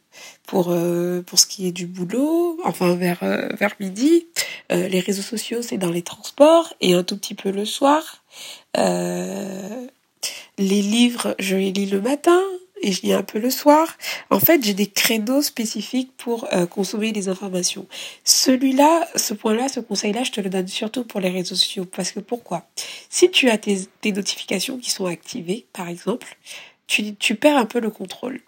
pour 0.48 0.68
euh, 0.70 1.22
pour 1.24 1.40
ce 1.40 1.46
qui 1.46 1.68
est 1.68 1.74
du 1.74 1.86
boulot, 1.88 2.58
enfin 2.64 2.96
vers 2.96 3.22
euh, 3.24 3.50
vers 3.60 3.76
midi. 3.82 4.28
les 4.70 5.02
réseaux 5.02 5.22
sociaux, 5.22 5.62
c'est 5.62 5.78
dans 5.78 5.92
les 5.92 6.02
transports 6.02 6.74
et 6.80 6.94
un 6.94 7.04
tout 7.04 7.18
petit 7.18 7.36
peu 7.36 7.52
le 7.52 7.66
soir. 7.66 8.24
les 8.76 9.90
livres, 10.58 11.36
je 11.40 11.56
les 11.58 11.72
lis 11.72 11.88
le 11.88 12.02
matin 12.02 12.42
et 12.82 12.92
je 12.92 13.02
lis 13.02 13.14
un 13.14 13.24
peu 13.24 13.40
le 13.40 13.50
soir. 13.50 13.98
En 14.30 14.40
fait, 14.40 14.64
j'ai 14.64 14.74
des 14.74 14.88
créneaux 14.88 15.42
spécifiques 15.42 16.12
pour 16.18 16.48
euh, 16.54 16.66
consommer 16.66 17.12
les 17.12 17.30
informations. 17.30 17.88
Celui-là, 18.24 19.08
ce 19.16 19.34
point-là, 19.34 19.68
ce 19.70 19.80
conseil-là, 19.80 20.24
je 20.24 20.32
te 20.32 20.42
le 20.42 20.50
donne 20.50 20.68
surtout 20.68 21.04
pour 21.04 21.20
les 21.20 21.30
réseaux 21.30 21.56
sociaux. 21.56 21.86
Parce 21.86 22.12
que 22.12 22.20
pourquoi? 22.20 22.68
Si 23.10 23.32
tu 23.32 23.50
as 23.50 23.58
tes, 23.58 23.88
notifications 24.12 24.78
qui 24.78 24.92
sont 24.92 25.06
activées, 25.06 25.66
par 25.74 25.90
exemple, 25.90 26.38
tu, 26.88 27.16
tu 27.16 27.36
perds 27.36 27.58
un 27.58 27.66
peu 27.66 27.80
le 27.80 27.90
contrôle. 27.90 28.42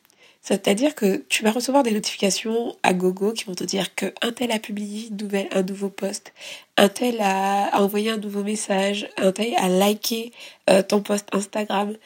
C'est-à-dire 0.48 0.96
que 0.96 1.26
tu 1.28 1.44
vas 1.44 1.52
recevoir 1.52 1.84
des 1.84 1.92
notifications 1.92 2.78
à 2.82 2.94
gogo 2.94 3.34
qui 3.34 3.44
vont 3.44 3.54
te 3.54 3.66
dire 3.66 3.96
que 3.96 4.14
un 4.22 4.32
tel 4.32 4.52
a 4.54 4.60
publié 4.60 5.10
une 5.10 5.18
nouvelle, 5.18 5.50
un 5.52 5.62
nouveau 5.62 5.90
post, 5.90 6.32
un 6.78 6.88
tel 6.88 7.20
a 7.20 7.70
envoyé 7.82 8.12
un 8.12 8.18
nouveau 8.18 8.44
message, 8.44 9.10
un 9.18 9.34
tel 9.34 9.54
a 9.58 9.68
liké 9.68 10.32
euh, 10.70 10.82
ton 10.84 11.02
post 11.02 11.28
Instagram. 11.34 11.98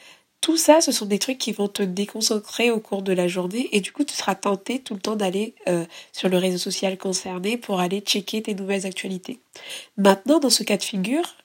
Tout 0.42 0.56
ça, 0.56 0.80
ce 0.80 0.90
sont 0.90 1.06
des 1.06 1.20
trucs 1.20 1.38
qui 1.38 1.52
vont 1.52 1.68
te 1.68 1.84
déconcentrer 1.84 2.72
au 2.72 2.80
cours 2.80 3.02
de 3.02 3.12
la 3.12 3.28
journée 3.28 3.68
et 3.70 3.80
du 3.80 3.92
coup, 3.92 4.02
tu 4.02 4.12
seras 4.12 4.34
tenté 4.34 4.80
tout 4.80 4.94
le 4.94 5.00
temps 5.00 5.14
d'aller 5.14 5.54
euh, 5.68 5.84
sur 6.12 6.28
le 6.28 6.36
réseau 6.36 6.58
social 6.58 6.98
concerné 6.98 7.56
pour 7.56 7.78
aller 7.78 8.00
checker 8.00 8.42
tes 8.42 8.54
nouvelles 8.54 8.84
actualités. 8.84 9.38
Maintenant, 9.96 10.40
dans 10.40 10.50
ce 10.50 10.64
cas 10.64 10.76
de 10.76 10.82
figure, 10.82 11.36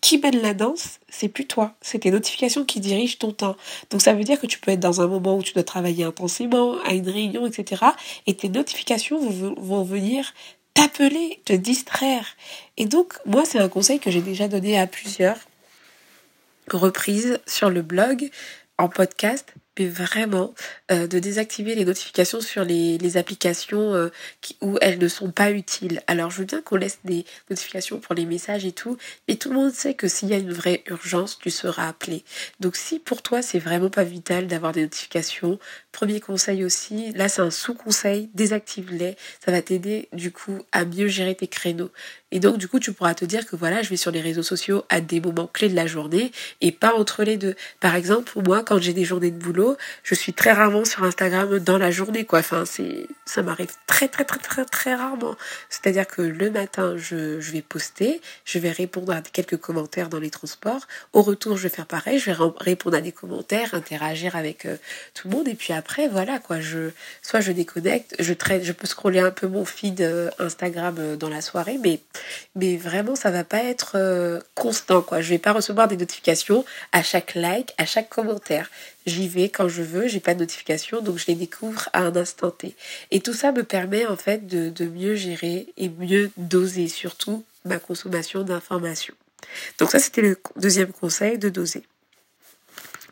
qui 0.00 0.18
mène 0.18 0.40
la 0.40 0.54
danse, 0.54 1.00
c'est 1.08 1.28
plus 1.28 1.46
toi. 1.46 1.74
C'est 1.80 2.00
tes 2.00 2.10
notifications 2.10 2.64
qui 2.64 2.78
dirigent 2.78 3.16
ton 3.18 3.32
temps. 3.32 3.56
Donc 3.90 4.02
ça 4.02 4.12
veut 4.12 4.22
dire 4.22 4.38
que 4.38 4.46
tu 4.46 4.60
peux 4.60 4.70
être 4.70 4.80
dans 4.80 5.00
un 5.00 5.08
moment 5.08 5.36
où 5.36 5.42
tu 5.42 5.54
dois 5.54 5.64
travailler 5.64 6.04
intensément, 6.04 6.76
à 6.84 6.92
une 6.92 7.08
réunion, 7.08 7.46
etc. 7.46 7.82
Et 8.26 8.34
tes 8.34 8.50
notifications 8.50 9.18
vont, 9.18 9.82
venir 9.82 10.32
t'appeler, 10.74 11.40
te 11.44 11.54
distraire. 11.54 12.36
Et 12.76 12.84
donc, 12.84 13.14
moi, 13.26 13.44
c'est 13.44 13.58
un 13.58 13.68
conseil 13.68 13.98
que 13.98 14.10
j'ai 14.10 14.20
déjà 14.20 14.46
donné 14.46 14.78
à 14.78 14.86
plusieurs 14.86 15.38
reprises 16.70 17.38
sur 17.46 17.70
le 17.70 17.82
blog, 17.82 18.30
en 18.78 18.88
podcast, 18.88 19.54
mais 19.78 19.86
vraiment 19.86 20.54
euh, 20.90 21.06
de 21.06 21.18
désactiver 21.18 21.74
les 21.74 21.84
notifications 21.84 22.40
sur 22.40 22.64
les, 22.64 22.98
les 22.98 23.16
applications 23.16 23.94
euh, 23.94 24.08
qui, 24.40 24.56
où 24.60 24.78
elles 24.80 24.98
ne 24.98 25.08
sont 25.08 25.30
pas 25.30 25.50
utiles. 25.50 26.02
Alors 26.06 26.30
je 26.30 26.38
veux 26.38 26.44
bien 26.44 26.60
qu'on 26.62 26.76
laisse 26.76 26.98
des 27.04 27.24
notifications 27.50 27.98
pour 27.98 28.14
les 28.14 28.24
messages 28.24 28.64
et 28.64 28.72
tout, 28.72 28.96
mais 29.28 29.36
tout 29.36 29.48
le 29.50 29.56
monde 29.56 29.72
sait 29.72 29.94
que 29.94 30.08
s'il 30.08 30.28
y 30.28 30.34
a 30.34 30.38
une 30.38 30.52
vraie 30.52 30.82
urgence, 30.86 31.38
tu 31.38 31.50
seras 31.50 31.88
appelé. 31.88 32.24
Donc 32.60 32.76
si 32.76 32.98
pour 32.98 33.22
toi 33.22 33.42
c'est 33.42 33.58
vraiment 33.58 33.90
pas 33.90 34.04
vital 34.04 34.46
d'avoir 34.46 34.72
des 34.72 34.82
notifications, 34.82 35.58
premier 35.92 36.20
conseil 36.20 36.64
aussi, 36.64 37.12
là 37.12 37.28
c'est 37.28 37.42
un 37.42 37.50
sous-conseil, 37.50 38.30
désactive-les, 38.34 39.16
ça 39.44 39.50
va 39.50 39.62
t'aider 39.62 40.08
du 40.12 40.30
coup 40.30 40.58
à 40.72 40.84
mieux 40.84 41.08
gérer 41.08 41.34
tes 41.34 41.48
créneaux. 41.48 41.90
Et 42.34 42.40
donc 42.40 42.58
du 42.58 42.68
coup 42.68 42.80
tu 42.80 42.92
pourras 42.92 43.14
te 43.14 43.24
dire 43.24 43.46
que 43.46 43.56
voilà, 43.56 43.80
je 43.80 43.88
vais 43.88 43.96
sur 43.96 44.10
les 44.10 44.20
réseaux 44.20 44.42
sociaux 44.42 44.84
à 44.90 45.00
des 45.00 45.20
moments 45.20 45.46
clés 45.46 45.70
de 45.70 45.76
la 45.76 45.86
journée 45.86 46.32
et 46.60 46.70
pas 46.70 46.92
entre 46.94 47.24
les 47.24 47.38
deux. 47.38 47.54
Par 47.80 47.94
exemple, 47.94 48.32
moi 48.46 48.62
quand 48.62 48.78
j'ai 48.78 48.92
des 48.92 49.04
journées 49.06 49.30
de 49.30 49.38
boulot, 49.38 49.78
je 50.02 50.14
suis 50.14 50.34
très 50.34 50.52
rarement 50.52 50.84
sur 50.84 51.02
Instagram 51.04 51.58
dans 51.60 51.78
la 51.78 51.90
journée, 51.90 52.24
quoi. 52.24 52.40
Enfin, 52.40 52.64
c'est, 52.66 53.06
ça 53.24 53.42
m'arrive 53.42 53.70
très, 53.86 54.08
très, 54.08 54.24
très, 54.24 54.38
très, 54.38 54.64
très 54.64 54.94
rarement. 54.94 55.36
C'est-à-dire 55.70 56.06
que 56.06 56.22
le 56.22 56.50
matin, 56.50 56.96
je, 56.96 57.40
je 57.40 57.52
vais 57.52 57.62
poster, 57.62 58.20
je 58.44 58.58
vais 58.58 58.70
répondre 58.70 59.12
à 59.12 59.20
quelques 59.20 59.56
commentaires 59.56 60.08
dans 60.08 60.18
les 60.18 60.30
transports. 60.30 60.86
Au 61.12 61.22
retour, 61.22 61.56
je 61.56 61.64
vais 61.64 61.68
faire 61.68 61.86
pareil, 61.86 62.18
je 62.18 62.30
vais 62.30 62.36
répondre 62.58 62.96
à 62.96 63.00
des 63.00 63.12
commentaires, 63.12 63.74
interagir 63.74 64.36
avec 64.36 64.66
euh, 64.66 64.76
tout 65.14 65.28
le 65.28 65.36
monde. 65.36 65.48
Et 65.48 65.54
puis 65.54 65.72
après, 65.72 66.08
voilà, 66.08 66.38
quoi. 66.38 66.60
Je, 66.60 66.90
soit 67.22 67.40
je 67.40 67.52
déconnecte, 67.52 68.14
je 68.18 68.32
traite, 68.32 68.64
je 68.64 68.72
peux 68.72 68.86
scroller 68.86 69.20
un 69.20 69.30
peu 69.30 69.46
mon 69.46 69.64
feed 69.64 70.00
euh, 70.00 70.30
Instagram 70.38 70.96
euh, 70.98 71.16
dans 71.16 71.28
la 71.28 71.40
soirée, 71.40 71.78
mais, 71.82 72.00
mais 72.54 72.76
vraiment, 72.76 73.16
ça 73.16 73.30
va 73.30 73.44
pas 73.44 73.62
être 73.62 74.40
constant, 74.54 75.02
quoi. 75.02 75.20
Je 75.20 75.30
vais 75.30 75.38
pas 75.38 75.52
recevoir 75.52 75.88
des 75.88 75.96
notifications 75.96 76.64
à 76.92 77.02
chaque 77.02 77.34
like, 77.34 77.72
à 77.78 77.86
chaque 77.86 78.08
commentaire. 78.08 78.70
J'y 79.06 79.28
vais 79.28 79.48
quand 79.48 79.68
je 79.68 79.82
veux, 79.82 80.08
j'ai 80.08 80.20
pas 80.20 80.34
de 80.34 80.40
notification, 80.40 81.02
donc 81.02 81.18
je 81.18 81.26
les 81.26 81.34
découvre 81.34 81.88
à 81.92 82.00
un 82.00 82.16
instant 82.16 82.50
T. 82.50 82.74
Et 83.10 83.20
tout 83.20 83.34
ça 83.34 83.52
me 83.52 83.64
permet 83.64 84.06
en 84.06 84.16
fait 84.16 84.46
de, 84.46 84.70
de 84.70 84.84
mieux 84.86 85.14
gérer 85.14 85.66
et 85.76 85.88
mieux 85.88 86.30
doser 86.36 86.88
surtout 86.88 87.44
ma 87.64 87.78
consommation 87.78 88.42
d'informations. 88.42 89.14
Donc 89.78 89.90
ça 89.90 89.98
c'était 89.98 90.22
le 90.22 90.38
deuxième 90.56 90.92
conseil 90.92 91.38
de 91.38 91.48
doser. 91.48 91.82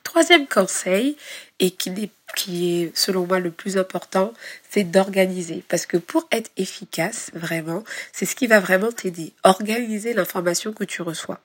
Troisième 0.02 0.46
conseil, 0.46 1.16
et 1.58 1.70
qui 1.70 1.90
est, 1.90 2.10
qui 2.34 2.82
est 2.82 2.96
selon 2.96 3.26
moi 3.26 3.38
le 3.38 3.50
plus 3.50 3.78
important, 3.78 4.32
c'est 4.70 4.84
d'organiser. 4.84 5.64
Parce 5.68 5.86
que 5.86 5.96
pour 5.96 6.26
être 6.32 6.50
efficace, 6.56 7.30
vraiment, 7.34 7.84
c'est 8.12 8.26
ce 8.26 8.36
qui 8.36 8.46
va 8.46 8.60
vraiment 8.60 8.92
t'aider. 8.92 9.32
Organiser 9.44 10.14
l'information 10.14 10.72
que 10.72 10.84
tu 10.84 11.02
reçois. 11.02 11.40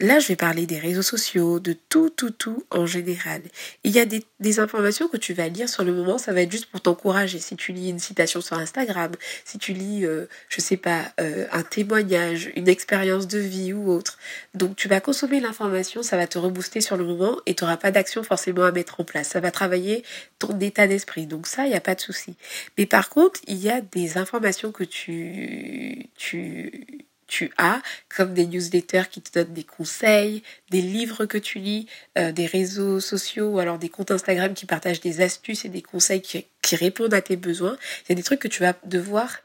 Là, 0.00 0.18
je 0.18 0.28
vais 0.28 0.36
parler 0.36 0.64
des 0.64 0.78
réseaux 0.78 1.02
sociaux, 1.02 1.60
de 1.60 1.76
tout, 1.90 2.08
tout, 2.08 2.30
tout 2.30 2.64
en 2.70 2.86
général. 2.86 3.42
Il 3.84 3.92
y 3.92 4.00
a 4.00 4.06
des, 4.06 4.24
des, 4.40 4.58
informations 4.58 5.08
que 5.08 5.18
tu 5.18 5.34
vas 5.34 5.48
lire 5.48 5.68
sur 5.68 5.84
le 5.84 5.92
moment, 5.92 6.16
ça 6.16 6.32
va 6.32 6.40
être 6.40 6.50
juste 6.50 6.66
pour 6.66 6.80
t'encourager. 6.80 7.38
Si 7.38 7.54
tu 7.54 7.72
lis 7.72 7.90
une 7.90 7.98
citation 7.98 8.40
sur 8.40 8.56
Instagram, 8.56 9.12
si 9.44 9.58
tu 9.58 9.74
lis, 9.74 10.06
euh, 10.06 10.24
je 10.48 10.62
sais 10.62 10.78
pas, 10.78 11.12
euh, 11.20 11.46
un 11.52 11.62
témoignage, 11.62 12.50
une 12.56 12.66
expérience 12.66 13.28
de 13.28 13.38
vie 13.38 13.74
ou 13.74 13.90
autre. 13.90 14.18
Donc, 14.54 14.74
tu 14.74 14.88
vas 14.88 15.00
consommer 15.00 15.38
l'information, 15.38 16.02
ça 16.02 16.16
va 16.16 16.26
te 16.26 16.38
rebooster 16.38 16.80
sur 16.80 16.96
le 16.96 17.04
moment 17.04 17.38
et 17.44 17.54
tu 17.54 17.64
n'auras 17.64 17.76
pas 17.76 17.90
d'action 17.90 18.22
forcément 18.22 18.64
à 18.64 18.72
mettre 18.72 19.00
en 19.00 19.04
place. 19.04 19.28
Ça 19.28 19.40
va 19.40 19.50
travailler 19.50 20.02
ton 20.38 20.58
état 20.60 20.86
d'esprit. 20.86 21.26
Donc 21.26 21.46
ça, 21.46 21.64
il 21.66 21.70
n'y 21.70 21.76
a 21.76 21.80
pas 21.80 21.94
de 21.94 22.00
souci. 22.00 22.36
Mais 22.78 22.86
par 22.86 23.10
contre, 23.10 23.40
il 23.46 23.58
y 23.58 23.68
a 23.68 23.82
des 23.82 24.16
informations 24.16 24.72
que 24.72 24.84
tu, 24.84 26.08
tu, 26.16 27.04
tu 27.30 27.52
as, 27.56 27.80
comme 28.14 28.34
des 28.34 28.46
newsletters 28.46 29.04
qui 29.10 29.22
te 29.22 29.38
donnent 29.38 29.54
des 29.54 29.64
conseils, 29.64 30.42
des 30.70 30.82
livres 30.82 31.24
que 31.26 31.38
tu 31.38 31.60
lis, 31.60 31.86
euh, 32.18 32.32
des 32.32 32.46
réseaux 32.46 33.00
sociaux 33.00 33.50
ou 33.50 33.58
alors 33.60 33.78
des 33.78 33.88
comptes 33.88 34.10
Instagram 34.10 34.52
qui 34.52 34.66
partagent 34.66 35.00
des 35.00 35.22
astuces 35.22 35.64
et 35.64 35.68
des 35.68 35.80
conseils 35.80 36.20
qui, 36.20 36.44
répondent 36.72 37.14
à 37.14 37.20
tes 37.22 37.36
besoins. 37.36 37.76
Il 38.04 38.10
y 38.10 38.12
a 38.12 38.14
des 38.14 38.22
trucs 38.22 38.38
que 38.38 38.46
tu 38.46 38.62
vas 38.62 38.74
devoir 38.84 39.38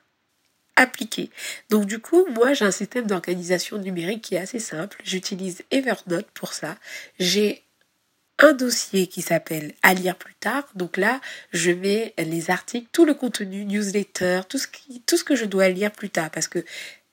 appliquer. 0.75 1.31
Donc 1.69 1.85
du 1.85 1.97
coup, 1.97 2.27
moi 2.35 2.53
j'ai 2.53 2.65
un 2.65 2.71
système 2.71 3.07
d'organisation 3.07 3.79
numérique 3.79 4.21
qui 4.21 4.35
est 4.35 4.39
assez 4.39 4.59
simple. 4.59 5.01
J'utilise 5.03 5.63
Evernote 5.71 6.27
pour 6.33 6.53
ça. 6.53 6.77
J'ai 7.17 7.63
un 8.37 8.53
dossier 8.53 9.07
qui 9.07 9.21
s'appelle 9.21 9.73
à 9.81 9.93
lire 9.95 10.15
plus 10.15 10.35
tard. 10.35 10.65
Donc 10.75 10.97
là, 10.97 11.19
je 11.51 11.71
mets 11.71 12.13
les 12.17 12.51
articles, 12.51 12.87
tout 12.91 13.05
le 13.05 13.15
contenu, 13.15 13.65
newsletter, 13.65 14.41
tout 14.47 14.59
ce 14.59 14.67
tout 15.07 15.17
ce 15.17 15.23
que 15.23 15.35
je 15.35 15.45
dois 15.45 15.69
lire 15.69 15.91
plus 15.91 16.09
tard 16.11 16.29
parce 16.29 16.47
que 16.47 16.63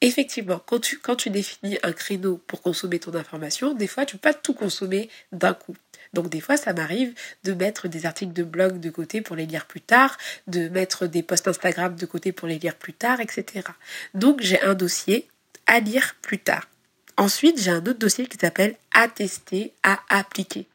effectivement, 0.03 0.61
quand 0.65 0.81
tu, 0.81 1.31
définis 1.31 1.79
un 1.83 1.93
créneau 1.93 2.41
pour 2.47 2.61
consommer 2.61 2.99
ton 2.99 3.15
information, 3.15 3.73
des 3.73 3.87
fois, 3.87 4.05
tu 4.05 4.17
peux 4.17 4.31
pas 4.31 4.35
tout 4.35 4.53
consommer 4.53 5.09
d'un 5.31 5.55
coup. 5.55 5.77
Donc 6.13 6.29
des 6.29 6.41
fois, 6.41 6.57
ça 6.57 6.73
m'arrive 6.75 7.15
de 7.45 7.55
mettre 7.55 7.89
des 7.89 8.05
articles 8.05 8.33
de 8.33 8.43
blog 8.43 8.81
de 8.81 8.91
côté 8.91 9.23
pour 9.23 9.37
les 9.37 9.47
lire 9.47 9.67
plus 9.67 9.81
tard, 9.81 10.19
de 10.47 10.69
mettre 10.69 11.07
des 11.07 11.23
posts 11.23 11.49
Instagram 11.49 11.95
de 11.97 12.07
côté 12.07 12.33
pour 12.33 12.49
les 12.49 12.59
lire 12.59 12.75
plus 12.75 12.93
tard, 12.93 13.21
etc. 13.21 13.67
Donc 14.13 14.41
j'ai 14.43 14.61
un 14.61 14.75
dossier 14.75 15.29
à 15.67 15.81
lire 15.81 16.17
plus 16.21 16.39
tard. 16.39 16.69
Ensuite, 17.17 17.61
j'ai 17.61 17.71
un 17.71 17.81
autre 17.87 17.99
dossier 17.99 18.27
qui 18.27 18.37
s'appelle 18.39 18.77
à 18.93 19.09
tester, 19.09 19.73
à 19.83 20.01
appliquer. 20.09 20.67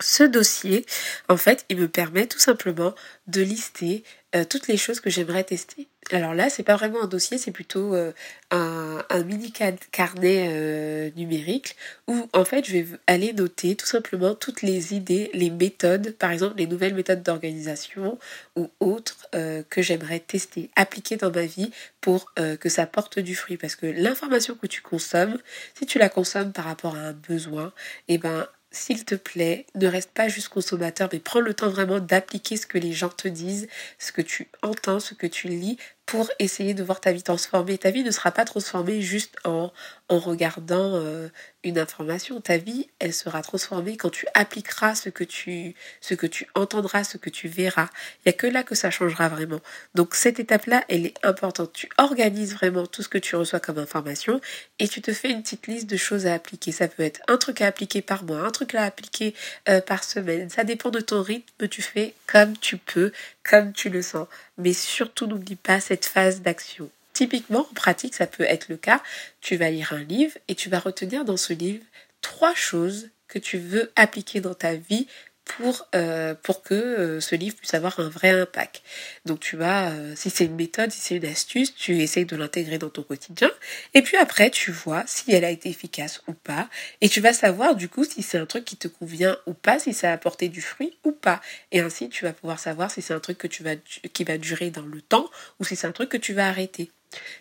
Ce 0.00 0.24
dossier, 0.24 0.84
en 1.28 1.36
fait, 1.36 1.64
il 1.68 1.76
me 1.76 1.88
permet 1.88 2.26
tout 2.26 2.38
simplement 2.38 2.94
de 3.28 3.42
lister 3.42 4.02
euh, 4.34 4.44
toutes 4.44 4.66
les 4.66 4.76
choses 4.76 5.00
que 5.00 5.10
j'aimerais 5.10 5.44
tester. 5.44 5.86
Alors 6.12 6.34
là, 6.34 6.50
c'est 6.50 6.62
pas 6.62 6.76
vraiment 6.76 7.02
un 7.02 7.06
dossier, 7.06 7.38
c'est 7.38 7.50
plutôt 7.50 7.94
euh, 7.94 8.12
un, 8.50 9.24
mini 9.24 9.52
carnet 9.52 10.48
euh, 10.50 11.10
numérique 11.16 11.76
où 12.06 12.28
en 12.32 12.44
fait 12.44 12.64
je 12.64 12.72
vais 12.72 12.86
aller 13.06 13.32
noter 13.32 13.74
tout 13.74 13.86
simplement 13.86 14.34
toutes 14.34 14.62
les 14.62 14.94
idées, 14.94 15.30
les 15.34 15.50
méthodes, 15.50 16.12
par 16.12 16.30
exemple 16.30 16.56
les 16.58 16.66
nouvelles 16.66 16.94
méthodes 16.94 17.22
d'organisation 17.22 18.18
ou 18.56 18.70
autres 18.80 19.28
que 19.70 19.82
j'aimerais 19.82 20.20
tester, 20.20 20.70
appliquer 20.76 21.16
dans 21.16 21.30
ma 21.30 21.46
vie 21.46 21.70
pour 22.00 22.32
que 22.34 22.68
ça 22.68 22.86
porte 22.86 23.18
du 23.18 23.34
fruit. 23.34 23.56
Parce 23.56 23.76
que 23.76 23.86
l'information 23.86 24.54
que 24.54 24.66
tu 24.66 24.82
consommes, 24.82 25.38
si 25.74 25.86
tu 25.86 25.98
la 25.98 26.08
consommes 26.08 26.52
par 26.52 26.66
rapport 26.66 26.96
à 26.96 27.00
un 27.00 27.12
besoin, 27.12 27.72
eh 28.08 28.18
ben 28.18 28.46
s'il 28.74 29.04
te 29.04 29.14
plaît, 29.14 29.66
ne 29.74 29.86
reste 29.86 30.10
pas 30.10 30.28
juste 30.28 30.48
consommateur, 30.48 31.08
mais 31.12 31.20
prends 31.20 31.40
le 31.40 31.54
temps 31.54 31.70
vraiment 31.70 32.00
d'appliquer 32.00 32.56
ce 32.56 32.66
que 32.66 32.78
les 32.78 32.92
gens 32.92 33.08
te 33.08 33.28
disent, 33.28 33.68
ce 33.98 34.12
que 34.12 34.20
tu 34.20 34.48
entends, 34.62 35.00
ce 35.00 35.14
que 35.14 35.26
tu 35.26 35.48
lis, 35.48 35.78
pour 36.06 36.30
essayer 36.38 36.74
de 36.74 36.82
voir 36.82 37.00
ta 37.00 37.12
vie 37.12 37.22
transformer. 37.22 37.78
Ta 37.78 37.90
vie 37.90 38.04
ne 38.04 38.10
sera 38.10 38.30
pas 38.30 38.44
transformée 38.44 39.00
juste 39.00 39.36
en, 39.44 39.72
en 40.08 40.18
regardant 40.18 40.94
euh, 40.94 41.28
une 41.62 41.78
information. 41.78 42.40
Ta 42.40 42.58
vie, 42.58 42.88
elle 42.98 43.14
sera 43.14 43.40
transformée 43.42 43.96
quand 43.96 44.10
tu 44.10 44.26
appliqueras 44.34 44.94
ce 44.94 45.08
que 45.08 45.24
tu, 45.24 45.74
ce 46.00 46.14
que 46.14 46.26
tu 46.26 46.46
entendras, 46.54 47.04
ce 47.04 47.16
que 47.16 47.30
tu 47.30 47.48
verras. 47.48 47.88
Il 48.18 48.28
n'y 48.28 48.30
a 48.30 48.32
que 48.34 48.46
là 48.46 48.62
que 48.62 48.74
ça 48.74 48.90
changera 48.90 49.28
vraiment. 49.28 49.60
Donc 49.94 50.14
cette 50.14 50.38
étape-là, 50.38 50.84
elle 50.88 51.06
est 51.06 51.16
importante. 51.24 51.72
Tu 51.72 51.88
organises 51.96 52.54
vraiment 52.54 52.86
tout 52.86 53.02
ce 53.02 53.08
que 53.08 53.18
tu 53.18 53.34
reçois 53.36 53.60
comme 53.60 53.78
information 53.78 54.40
et 54.78 54.88
tu 54.88 55.00
te 55.00 55.12
fais 55.12 55.30
une 55.30 55.42
petite 55.42 55.66
liste 55.66 55.88
de 55.88 55.96
choses 55.96 56.26
à 56.26 56.34
appliquer. 56.34 56.70
Ça 56.70 56.86
peut 56.86 57.02
être 57.02 57.22
un 57.28 57.38
truc 57.38 57.62
à 57.62 57.66
appliquer 57.66 58.02
par 58.02 58.24
mois, 58.24 58.40
un 58.40 58.50
truc 58.50 58.74
à 58.74 58.82
appliquer 58.82 59.34
euh, 59.70 59.80
par 59.80 60.04
semaine. 60.04 60.50
Ça 60.50 60.64
dépend 60.64 60.90
de 60.90 61.00
ton 61.00 61.22
rythme. 61.22 61.66
Tu 61.68 61.80
fais 61.80 62.14
comme 62.26 62.56
tu 62.58 62.76
peux, 62.76 63.10
comme 63.48 63.72
tu 63.72 63.90
le 63.90 64.02
sens. 64.02 64.26
Mais 64.58 64.72
surtout, 64.72 65.26
n'oublie 65.26 65.56
pas 65.56 65.80
cette 65.80 66.06
phase 66.06 66.40
d'action. 66.40 66.90
Typiquement, 67.12 67.66
en 67.70 67.74
pratique, 67.74 68.14
ça 68.14 68.26
peut 68.26 68.44
être 68.44 68.68
le 68.68 68.76
cas. 68.76 69.00
Tu 69.40 69.56
vas 69.56 69.70
lire 69.70 69.92
un 69.92 70.02
livre 70.02 70.36
et 70.48 70.54
tu 70.54 70.68
vas 70.68 70.80
retenir 70.80 71.24
dans 71.24 71.36
ce 71.36 71.52
livre 71.52 71.84
trois 72.22 72.54
choses 72.54 73.10
que 73.28 73.38
tu 73.38 73.58
veux 73.58 73.92
appliquer 73.96 74.40
dans 74.40 74.54
ta 74.54 74.74
vie 74.74 75.06
pour, 75.44 75.86
euh, 75.94 76.34
pour 76.42 76.62
que 76.62 76.74
euh, 76.74 77.20
ce 77.20 77.34
livre 77.34 77.56
puisse 77.56 77.74
avoir 77.74 78.00
un 78.00 78.08
vrai 78.08 78.30
impact. 78.30 78.82
Donc 79.26 79.40
tu 79.40 79.56
vas, 79.56 79.90
euh, 79.90 80.14
si 80.16 80.30
c'est 80.30 80.46
une 80.46 80.56
méthode, 80.56 80.90
si 80.90 81.00
c'est 81.00 81.16
une 81.16 81.26
astuce, 81.26 81.74
tu 81.74 82.00
essayes 82.00 82.24
de 82.24 82.36
l'intégrer 82.36 82.78
dans 82.78 82.88
ton 82.88 83.02
quotidien. 83.02 83.50
Et 83.92 84.02
puis 84.02 84.16
après, 84.16 84.50
tu 84.50 84.72
vois 84.72 85.04
si 85.06 85.32
elle 85.32 85.44
a 85.44 85.50
été 85.50 85.68
efficace 85.68 86.22
ou 86.28 86.32
pas. 86.32 86.68
Et 87.00 87.08
tu 87.08 87.20
vas 87.20 87.32
savoir 87.32 87.76
du 87.76 87.88
coup 87.88 88.04
si 88.04 88.22
c'est 88.22 88.38
un 88.38 88.46
truc 88.46 88.64
qui 88.64 88.76
te 88.76 88.88
convient 88.88 89.36
ou 89.46 89.54
pas, 89.54 89.78
si 89.78 89.92
ça 89.92 90.10
a 90.10 90.14
apporté 90.14 90.48
du 90.48 90.62
fruit 90.62 90.96
ou 91.04 91.12
pas. 91.12 91.40
Et 91.72 91.80
ainsi, 91.80 92.08
tu 92.08 92.24
vas 92.24 92.32
pouvoir 92.32 92.58
savoir 92.58 92.90
si 92.90 93.02
c'est 93.02 93.14
un 93.14 93.20
truc 93.20 93.38
que 93.38 93.46
tu 93.46 93.62
vas, 93.62 93.76
qui 94.12 94.24
va 94.24 94.38
durer 94.38 94.70
dans 94.70 94.86
le 94.86 95.00
temps 95.02 95.30
ou 95.60 95.64
si 95.64 95.76
c'est 95.76 95.86
un 95.86 95.92
truc 95.92 96.08
que 96.08 96.16
tu 96.16 96.32
vas 96.32 96.48
arrêter. 96.48 96.90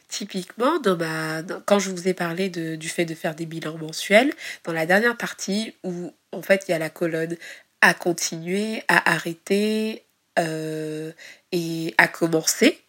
Typiquement, 0.07 0.79
dans 0.79 0.97
ma, 0.97 1.41
quand 1.65 1.79
je 1.79 1.89
vous 1.89 2.07
ai 2.07 2.13
parlé 2.13 2.49
de, 2.49 2.75
du 2.75 2.89
fait 2.89 3.05
de 3.05 3.15
faire 3.15 3.35
des 3.35 3.45
bilans 3.45 3.77
mensuels, 3.77 4.33
dans 4.63 4.73
la 4.73 4.85
dernière 4.85 5.17
partie 5.17 5.73
où 5.83 6.13
en 6.31 6.41
fait 6.41 6.65
il 6.67 6.71
y 6.71 6.73
a 6.73 6.79
la 6.79 6.89
colonne 6.89 7.35
à 7.83 7.93
continuer, 7.93 8.81
à 8.87 9.11
arrêter 9.11 10.05
euh, 10.39 11.11
et 11.51 11.93
à 11.97 12.07
commencer, 12.07 12.79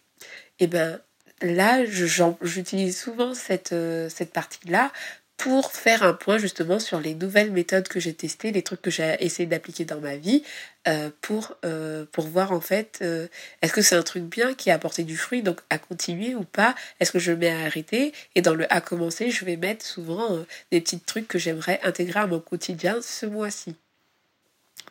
et 0.59 0.63
eh 0.63 0.67
ben 0.67 1.01
là, 1.41 1.83
j'utilise 1.83 2.97
souvent 2.97 3.33
cette, 3.33 3.73
euh, 3.73 4.07
cette 4.07 4.31
partie-là 4.31 4.93
pour 5.35 5.73
faire 5.73 6.01
un 6.03 6.13
point 6.13 6.37
justement 6.37 6.79
sur 6.79 7.01
les 7.01 7.13
nouvelles 7.13 7.51
méthodes 7.51 7.89
que 7.89 7.99
j'ai 7.99 8.13
testées, 8.13 8.53
les 8.53 8.61
trucs 8.61 8.81
que 8.81 8.89
j'ai 8.89 9.17
essayé 9.19 9.45
d'appliquer 9.45 9.83
dans 9.83 9.99
ma 9.99 10.15
vie, 10.15 10.43
euh, 10.87 11.09
pour, 11.19 11.57
pour 12.13 12.27
voir 12.27 12.53
en 12.53 12.61
fait, 12.61 13.03
est-ce 13.61 13.73
que 13.73 13.81
c'est 13.81 13.97
un 13.97 14.03
truc 14.03 14.23
bien 14.23 14.53
qui 14.53 14.71
a 14.71 14.75
apporté 14.75 15.03
du 15.03 15.17
fruit, 15.17 15.41
donc 15.41 15.59
à 15.69 15.77
continuer 15.77 16.35
ou 16.35 16.45
pas, 16.45 16.73
est-ce 17.01 17.11
que 17.11 17.19
je 17.19 17.33
mets 17.33 17.49
à 17.49 17.65
arrêter, 17.65 18.13
et 18.35 18.41
dans 18.41 18.55
le 18.55 18.65
à 18.73 18.79
commencer, 18.79 19.29
je 19.29 19.43
vais 19.43 19.57
mettre 19.57 19.85
souvent 19.85 20.45
des 20.71 20.79
petits 20.79 21.01
trucs 21.01 21.27
que 21.27 21.37
j'aimerais 21.37 21.81
intégrer 21.83 22.21
à 22.21 22.27
mon 22.27 22.39
quotidien 22.39 23.01
ce 23.01 23.25
mois-ci. 23.25 23.75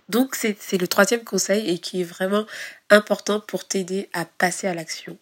Donc 0.09 0.35
c'est 0.35 0.79
le 0.79 0.89
troisième 0.89 1.25
conseil 1.25 1.71
et 1.71 1.79
qui 1.79 2.01
est 2.01 2.05
vraiment 2.05 2.47
important 2.91 3.41
pour 3.41 3.67
t'aider 3.67 4.09
à 4.13 4.25
passer 4.25 4.67
à 4.67 4.75
l'action. 4.75 5.19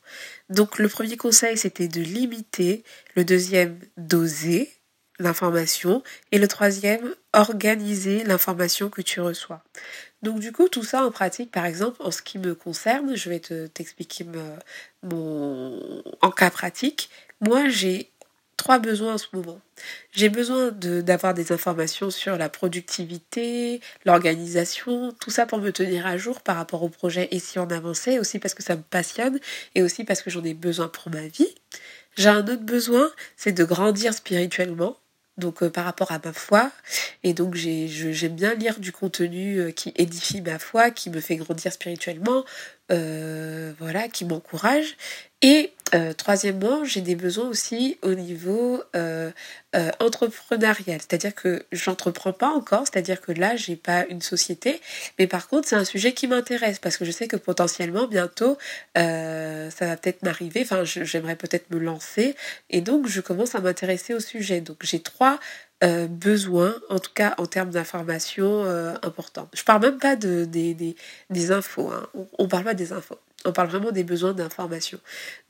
Donc 0.51 0.79
le 0.79 0.89
premier 0.89 1.17
conseil 1.17 1.57
c'était 1.57 1.89
de 1.89 2.01
limiter, 2.01 2.85
le 3.15 3.25
deuxième 3.25 3.79
d'oser 3.97 4.73
l'information 5.19 6.03
et 6.33 6.39
le 6.39 6.49
troisième 6.49 7.15
organiser 7.33 8.25
l'information 8.25 8.91
que 8.91 9.03
tu 9.03 9.21
reçois. 9.21 9.63
Donc 10.23 10.41
du 10.41 10.53
coup 10.53 10.69
tout 10.69 10.85
ça 10.85 11.05
en 11.05 11.11
pratique 11.11 11.51
par 11.51 11.65
exemple 11.65 12.03
en 12.03 12.11
ce 12.11 12.23
qui 12.23 12.39
me 12.39 12.55
concerne, 12.55 13.17
je 13.17 13.29
vais 13.29 13.41
te 13.41 13.67
t'expliquer 13.69 14.27
mon 15.03 16.03
en 16.21 16.31
cas 16.31 16.51
pratique. 16.51 17.11
Moi 17.41 17.69
j'ai 17.69 18.12
trois 18.63 18.79
besoins 18.79 19.15
en 19.15 19.19
ce 19.19 19.27
moment. 19.33 19.61
J'ai 20.13 20.29
besoin 20.29 20.71
d'avoir 20.71 21.35
des 21.35 21.51
informations 21.51 22.13
sur 22.13 22.39
la 22.39 22.49
productivité, 22.49 23.81
l'organisation, 24.05 25.13
tout 25.21 25.31
ça 25.31 25.47
pour 25.47 25.59
me 25.59 25.73
tenir 25.73 26.07
à 26.07 26.17
jour 26.17 26.43
par 26.43 26.55
rapport 26.55 26.85
au 26.85 26.89
projet 26.89 27.27
et 27.33 27.41
si 27.41 27.59
on 27.59 27.69
avançait, 27.71 28.21
aussi 28.21 28.39
parce 28.39 28.55
que 28.55 28.63
ça 28.63 28.77
me 28.77 28.83
passionne 28.83 29.41
et 29.75 29.83
aussi 29.83 30.05
parce 30.05 30.23
que 30.23 30.31
j'en 30.31 30.45
ai 30.45 30.55
besoin 30.55 30.87
pour 30.87 31.11
ma 31.11 31.27
vie. 31.27 31.53
J'ai 32.17 32.29
un 32.29 32.43
autre 32.43 32.63
besoin, 32.63 33.11
c'est 33.37 33.51
de 33.51 33.65
grandir 33.65 34.15
spirituellement 34.15 34.97
donc 35.39 35.63
euh, 35.63 35.71
par 35.71 35.85
rapport 35.85 36.13
à 36.13 36.21
ma 36.23 36.33
foi 36.33 36.71
et 37.25 37.33
donc 37.33 37.55
j'aime 37.55 38.35
bien 38.35 38.55
lire 38.55 38.79
du 38.79 38.93
contenu 38.93 39.59
euh, 39.59 39.71
qui 39.71 39.93
édifie 39.97 40.43
ma 40.43 40.59
foi 40.59 40.91
qui 40.91 41.09
me 41.09 41.21
fait 41.21 41.37
grandir 41.37 41.73
spirituellement 41.73 42.45
euh, 42.91 43.73
voilà 43.79 44.09
qui 44.09 44.27
m'encourage 44.27 44.95
et 45.41 45.73
euh, 45.95 46.15
troisièmement, 46.15 46.85
j'ai 46.85 47.03
des 47.03 47.15
besoins 47.15 47.49
aussi 47.49 47.99
au 48.01 48.15
niveau 48.15 48.83
euh, 48.97 49.31
euh, 49.77 49.91
entrepreneurial, 50.01 51.01
c'est-à-dire 51.01 51.35
que 51.35 51.67
j'entreprends 51.71 52.33
pas 52.33 52.49
encore, 52.49 52.85
c'est-à-dire 52.87 53.21
que 53.21 53.31
là 53.33 53.57
j'ai 53.57 53.77
pas 53.77 54.07
une 54.09 54.23
société, 54.23 54.81
mais 55.19 55.27
par 55.27 55.49
contre 55.49 55.69
c'est 55.69 55.77
un 55.77 55.85
sujet 55.85 56.15
qui 56.15 56.27
m'intéresse 56.29 56.79
parce 56.79 56.97
que 56.97 57.05
je 57.05 57.11
sais 57.11 57.29
que 57.29 57.37
potentiellement 57.37 58.07
bientôt 58.07 58.57
ça 58.95 59.69
va 59.87 59.97
peut-être 59.97 60.23
m'arriver, 60.23 60.63
enfin 60.63 60.85
j'aimerais 60.85 61.37
peut-être 61.37 61.71
me 61.71 61.79
lancer 61.79 62.37
et 62.71 62.81
donc 62.81 63.07
je 63.07 63.21
commence 63.21 63.55
à 63.55 63.61
m'intéresser 63.61 64.15
au 64.15 64.21
sujet. 64.21 64.61
Donc 64.61 64.79
j'ai 64.83 65.01
trois 65.01 65.39
besoins, 66.09 66.75
en 66.91 66.99
tout 66.99 67.11
cas 67.15 67.35
en 67.39 67.47
termes 67.47 67.71
d'informations 67.71 68.65
importantes. 69.03 69.51
Je 69.55 69.65
parle 69.65 69.83
même 69.83 69.99
pas 69.99 70.17
de, 70.17 70.45
des, 70.45 70.75
des, 70.75 70.97
des 71.31 71.51
infos, 71.53 71.91
hein. 71.91 72.09
on, 72.15 72.27
on 72.39 72.49
parle 72.49 72.65
pas 72.65 72.75
des 72.75 72.93
infos. 72.93 73.19
On 73.45 73.53
parle 73.53 73.69
vraiment 73.69 73.91
des 73.91 74.05
besoins 74.05 74.35
d'information. 74.35 75.01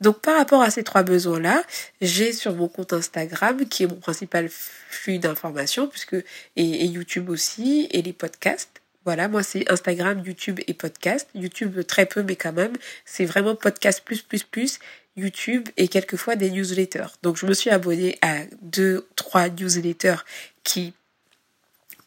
Donc 0.01 0.19
par 0.21 0.37
rapport 0.37 0.63
à 0.63 0.71
ces 0.71 0.83
trois 0.83 1.03
besoins-là, 1.03 1.63
j'ai 2.01 2.33
sur 2.33 2.55
mon 2.55 2.67
compte 2.67 2.91
Instagram, 2.91 3.67
qui 3.67 3.83
est 3.83 3.87
mon 3.87 3.97
principal 3.97 4.49
flux 4.49 5.19
d'information, 5.19 5.87
puisque 5.87 6.15
et, 6.55 6.85
YouTube 6.85 7.29
aussi, 7.29 7.87
et 7.91 8.01
les 8.01 8.13
podcasts. 8.13 8.81
Voilà, 9.05 9.27
moi 9.27 9.43
c'est 9.43 9.69
Instagram, 9.69 10.23
YouTube 10.25 10.59
et 10.65 10.73
podcast. 10.73 11.29
YouTube 11.35 11.85
très 11.85 12.07
peu, 12.07 12.23
mais 12.23 12.35
quand 12.35 12.53
même, 12.53 12.73
c'est 13.05 13.25
vraiment 13.25 13.55
podcast 13.55 14.01
plus 14.03 14.23
plus 14.23 14.43
plus. 14.43 14.79
YouTube 15.15 15.69
et 15.77 15.87
quelquefois 15.87 16.35
des 16.35 16.49
newsletters. 16.49 17.07
Donc 17.21 17.37
je 17.37 17.45
me 17.45 17.53
suis 17.53 17.69
abonnée 17.69 18.17
à 18.21 18.39
deux, 18.61 19.07
trois 19.15 19.49
newsletters 19.49 20.23
qui 20.63 20.93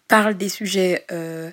parlent 0.09 0.37
des 0.37 0.49
sujets 0.49 1.05
euh, 1.11 1.51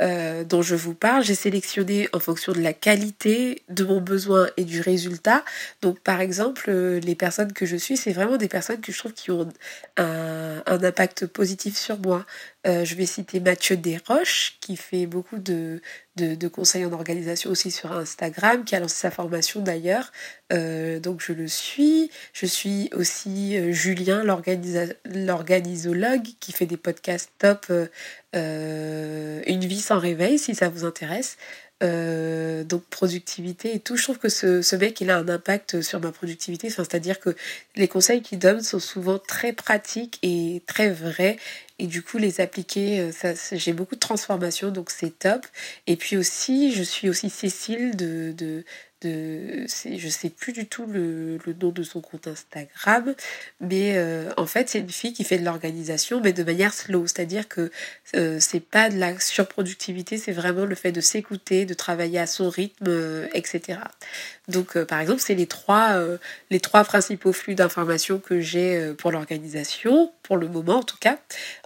euh, 0.00 0.44
dont 0.44 0.62
je 0.62 0.74
vous 0.74 0.94
parle, 0.94 1.22
j'ai 1.22 1.34
sélectionné 1.34 2.08
en 2.14 2.20
fonction 2.20 2.52
de 2.52 2.60
la 2.60 2.72
qualité, 2.72 3.62
de 3.68 3.84
mon 3.84 4.00
besoin 4.00 4.48
et 4.56 4.64
du 4.64 4.80
résultat. 4.80 5.44
Donc 5.82 6.00
par 6.00 6.20
exemple, 6.22 6.66
euh, 6.68 7.00
les 7.00 7.14
personnes 7.14 7.52
que 7.52 7.66
je 7.66 7.76
suis, 7.76 7.98
c'est 7.98 8.12
vraiment 8.12 8.38
des 8.38 8.48
personnes 8.48 8.80
que 8.80 8.92
je 8.92 8.98
trouve 8.98 9.12
qui 9.12 9.30
ont 9.30 9.48
un, 9.98 10.62
un 10.64 10.84
impact 10.84 11.26
positif 11.26 11.76
sur 11.76 11.98
moi. 11.98 12.24
Euh, 12.66 12.84
je 12.84 12.94
vais 12.94 13.06
citer 13.06 13.40
Mathieu 13.40 13.76
Desroches, 13.76 14.58
qui 14.60 14.76
fait 14.76 15.06
beaucoup 15.06 15.38
de, 15.38 15.80
de, 16.16 16.48
conseils 16.48 16.84
en 16.84 16.92
organisation 16.92 17.50
aussi 17.50 17.70
sur 17.70 17.90
Instagram, 17.92 18.64
qui 18.64 18.76
a 18.76 18.80
lancé 18.80 18.96
sa 18.96 19.10
formation 19.10 19.62
d'ailleurs. 19.62 20.12
Euh, 20.52 21.00
donc 21.00 21.22
je 21.22 21.32
le 21.32 21.48
suis. 21.48 22.10
Je 22.34 22.44
suis 22.44 22.90
aussi 22.94 23.56
euh, 23.56 23.72
Julien, 23.72 24.22
l'organisologue, 25.06 26.26
qui 26.38 26.52
fait 26.52 26.66
des 26.66 26.76
podcasts 26.76 27.30
top. 27.38 27.72
Une 28.34 29.64
vie 29.64 29.80
sans 29.80 29.98
réveil, 29.98 30.38
si 30.38 30.54
ça 30.54 30.68
vous 30.68 30.84
intéresse. 30.84 31.38
Donc 31.80 32.84
productivité 32.90 33.74
et 33.74 33.80
tout. 33.80 33.96
Je 33.96 34.02
trouve 34.02 34.18
que 34.18 34.28
ce, 34.28 34.60
ce 34.60 34.76
mec, 34.76 35.00
il 35.00 35.10
a 35.10 35.16
un 35.16 35.28
impact 35.30 35.80
sur 35.80 35.98
ma 35.98 36.12
productivité. 36.12 36.68
C'est-à-dire 36.68 37.20
que 37.20 37.34
les 37.74 37.88
conseils 37.88 38.20
qu'il 38.20 38.38
donne 38.38 38.60
sont 38.60 38.80
souvent 38.80 39.18
très 39.18 39.54
pratiques 39.54 40.18
et 40.22 40.62
très 40.66 40.90
vrais. 40.90 41.38
Et 41.80 41.86
du 41.86 42.02
coup, 42.02 42.18
les 42.18 42.42
appliquer, 42.42 43.00
euh, 43.00 43.34
j'ai 43.52 43.72
beaucoup 43.72 43.94
de 43.94 44.00
transformations, 44.00 44.70
donc 44.70 44.90
c'est 44.90 45.18
top. 45.18 45.46
Et 45.86 45.96
puis 45.96 46.18
aussi, 46.18 46.74
je 46.74 46.82
suis 46.82 47.08
aussi 47.08 47.30
Cécile 47.30 47.96
de, 47.96 48.34
de, 48.36 48.64
je 49.02 50.08
sais 50.08 50.28
plus 50.28 50.52
du 50.52 50.66
tout 50.66 50.84
le, 50.84 51.38
le, 51.46 51.54
nom 51.54 51.70
de 51.70 51.82
son 51.82 52.00
compte 52.00 52.26
Instagram 52.26 53.14
mais 53.60 53.96
euh, 53.96 54.30
en 54.36 54.44
fait 54.44 54.68
c'est 54.68 54.80
une 54.80 54.90
fille 54.90 55.14
qui 55.14 55.24
fait 55.24 55.38
de 55.38 55.44
l'organisation 55.44 56.20
mais 56.20 56.32
de 56.32 56.42
manière 56.42 56.74
slow. 56.74 57.06
C'est 57.06 57.20
à 57.20 57.24
dire 57.24 57.48
que 57.48 57.70
euh, 58.14 58.38
c'est 58.40 58.60
pas 58.60 58.90
de 58.90 58.98
la 58.98 59.18
surproductivité 59.18 60.18
c'est 60.18 60.32
vraiment 60.32 60.66
le 60.66 60.74
fait 60.74 60.92
de 60.92 61.00
s'écouter 61.00 61.64
de 61.64 61.72
travailler 61.72 62.18
à 62.18 62.26
son 62.26 62.50
rythme 62.50 62.88
euh, 62.88 63.26
etc 63.32 63.78
donc 64.48 64.78
par 64.84 65.00
exemple 65.00 65.20
c'est 65.20 65.34
les 65.34 65.46
trois 65.46 65.96
les 66.50 66.60
trois 66.60 66.84
principaux 66.84 67.32
flux 67.32 67.54
d'informations 67.54 68.18
que 68.18 68.40
j'ai 68.40 68.92
pour 68.98 69.12
l'organisation 69.12 70.12
pour 70.22 70.36
le 70.36 70.48
moment 70.48 70.76
en 70.76 70.82
tout 70.82 70.98
cas 70.98 71.18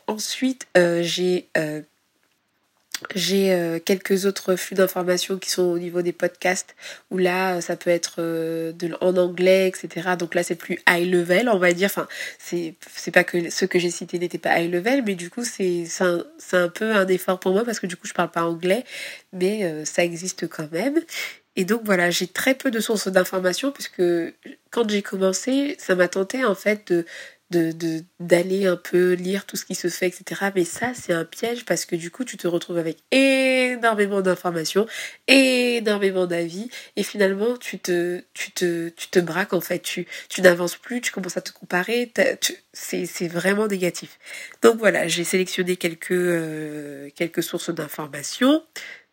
ensuite 0.07 0.67
j'ai 0.75 1.49
j'ai 3.15 3.53
euh, 3.53 3.79
quelques 3.85 4.25
autres 4.25 4.57
flux 4.57 4.77
d'informations 4.77 5.39
qui 5.39 5.51
sont 5.51 5.63
au 5.63 5.79
niveau 5.79 6.03
des 6.03 6.13
podcasts 6.13 6.75
où 7.11 7.19
là 7.19 7.61
ça 7.61 7.77
peut 7.77 7.91
être 7.91 8.17
euh, 8.19 8.73
de, 8.73 8.97
en 9.01 9.17
anglais 9.17 9.69
etc 9.69 10.11
donc 10.19 10.35
là 10.35 10.43
c'est 10.43 10.55
plus 10.55 10.79
high 10.89 11.11
level 11.11 11.49
on 11.49 11.59
va 11.59 11.73
dire. 11.73 11.87
Enfin 11.87 12.07
c'est 12.39 12.77
pas 13.13 13.25
que 13.25 13.51
ceux 13.51 13.67
que 13.67 13.79
j'ai 13.79 13.91
cités 13.91 14.19
n'étaient 14.19 14.39
pas 14.39 14.61
high 14.61 14.73
level 14.73 15.03
mais 15.05 15.15
du 15.15 15.31
coup 15.31 15.45
c'est 15.45 15.87
un, 16.01 16.25
un, 16.53 16.69
peu 16.69 16.93
un 16.93 17.07
effort 17.09 17.41
pour 17.41 17.53
moi 17.53 17.65
parce 17.65 17.81
que 17.81 17.87
du 17.87 17.97
coup 17.97 18.07
je 18.07 18.15
parle 18.15 18.31
pas 18.31 18.45
anglais 18.45 18.85
mais 19.33 19.65
euh, 19.65 19.85
ça 19.85 20.05
existe 20.05 20.49
quand 20.49 20.71
même. 20.73 21.01
Et 21.57 21.65
donc 21.65 21.83
voilà 21.85 22.11
j'ai 22.11 22.27
très 22.27 22.55
peu 22.55 22.71
de 22.71 22.81
sources 22.81 23.09
d'informations 23.09 23.71
puisque 23.73 24.03
quand 24.71 24.89
j'ai 24.89 25.03
commencé 25.03 25.77
ça 25.79 25.95
m'a 25.95 26.09
tenté 26.09 26.45
en 26.45 26.55
fait 26.55 26.93
de 26.93 27.05
de 27.57 28.03
d'aller 28.21 28.67
un 28.67 28.77
peu 28.77 29.13
lire 29.13 29.47
tout 29.47 29.57
ce 29.57 29.65
qui 29.65 29.75
se 29.75 29.89
fait, 29.89 30.07
etc. 30.07 30.51
Mais 30.55 30.65
ça, 30.65 30.93
c'est 30.95 31.13
un 31.13 31.25
piège 31.25 31.65
parce 31.65 31.85
que 31.85 31.97
du 31.97 32.11
coup, 32.11 32.25
tu 32.25 32.37
te 32.37 32.47
retrouves 32.47 32.79
avec 32.79 32.99
énormément 33.11 34.21
d'informations, 34.21 34.87
énormément 35.29 36.27
d'avis, 36.27 36.71
et 36.97 37.03
finalement, 37.03 37.57
tu 37.57 37.79
te, 37.79 38.23
tu 38.35 38.53
te, 38.53 38.89
tu 38.91 39.09
te 39.09 39.19
braques 39.19 39.53
en 39.53 39.61
fait. 39.61 39.81
Tu, 39.81 40.07
tu 40.29 40.43
n'avances 40.43 40.77
plus, 40.77 41.01
tu 41.01 41.13
commences 41.13 41.37
à 41.37 41.43
te 41.43 41.53
comparer. 41.53 42.13
C'est 42.73 43.29
vraiment 43.29 43.67
négatif. 43.67 44.19
Donc 44.63 44.79
voilà, 44.79 45.09
j'ai 45.09 45.25
sélectionné 45.25 45.77
quelques, 45.77 46.13
euh, 46.13 47.09
quelques 47.15 47.43
sources 47.43 47.71
d'informations. 47.71 48.63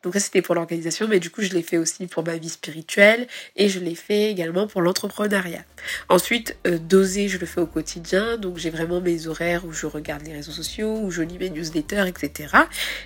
Donc 0.04 0.14
ça 0.14 0.20
c'était 0.20 0.42
pour 0.42 0.56
l'organisation, 0.56 1.08
mais 1.08 1.20
du 1.20 1.30
coup 1.30 1.42
je 1.42 1.54
l'ai 1.54 1.62
fait 1.62 1.78
aussi 1.78 2.08
pour 2.08 2.26
ma 2.26 2.38
vie 2.38 2.50
spirituelle 2.50 3.28
et 3.56 3.70
je 3.70 3.80
l'ai 3.80 3.96
fait 3.96 4.32
également 4.32 4.68
pour 4.68 4.82
l'entrepreneuriat. 4.82 5.64
Ensuite, 6.10 6.58
euh, 6.68 6.78
doser, 6.78 7.28
je 7.28 7.38
le 7.38 7.46
fais 7.46 7.62
au 7.62 7.68
quotidien, 7.68 8.38
donc 8.38 8.58
j'ai 8.58 8.70
vraiment 8.70 9.02
mes 9.02 9.28
horaires 9.28 9.66
où 9.66 9.72
je 9.72 9.86
regarde 9.86 10.26
les 10.26 10.34
réseaux 10.34 10.52
sociaux, 10.52 10.98
où 11.02 11.12
je 11.12 11.22
lis 11.22 11.38
mes 11.38 11.50
newsletters, 11.50 12.08
etc. 12.08 12.56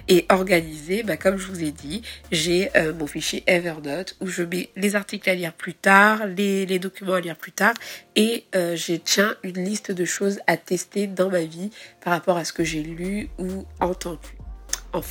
Et 0.07 0.25
organiser, 0.29 1.03
bah, 1.03 1.17
comme 1.17 1.37
je 1.37 1.47
vous 1.47 1.63
ai 1.63 1.71
dit, 1.71 2.01
j'ai 2.31 2.69
euh, 2.77 2.93
mon 2.93 3.07
fichier 3.07 3.43
Evernote 3.47 4.15
où 4.21 4.27
je 4.27 4.43
mets 4.43 4.69
les 4.75 4.95
articles 4.95 5.29
à 5.29 5.35
lire 5.35 5.53
plus 5.53 5.73
tard, 5.73 6.25
les, 6.27 6.79
documents 6.79 7.13
à 7.13 7.21
lire 7.21 7.37
plus 7.37 7.51
tard, 7.51 7.73
et 8.15 8.45
euh, 8.55 8.75
j'ai 8.75 8.99
tiens 8.99 9.35
une 9.43 9.63
liste 9.63 9.91
de 9.91 10.05
choses 10.05 10.39
à 10.47 10.57
tester 10.57 11.07
dans 11.07 11.29
ma 11.29 11.43
vie 11.43 11.71
par 12.03 12.13
rapport 12.13 12.37
à 12.37 12.45
ce 12.45 12.53
que 12.53 12.63
j'ai 12.63 12.83
lu 12.83 13.29
ou 13.37 13.65
entendu, 13.79 14.37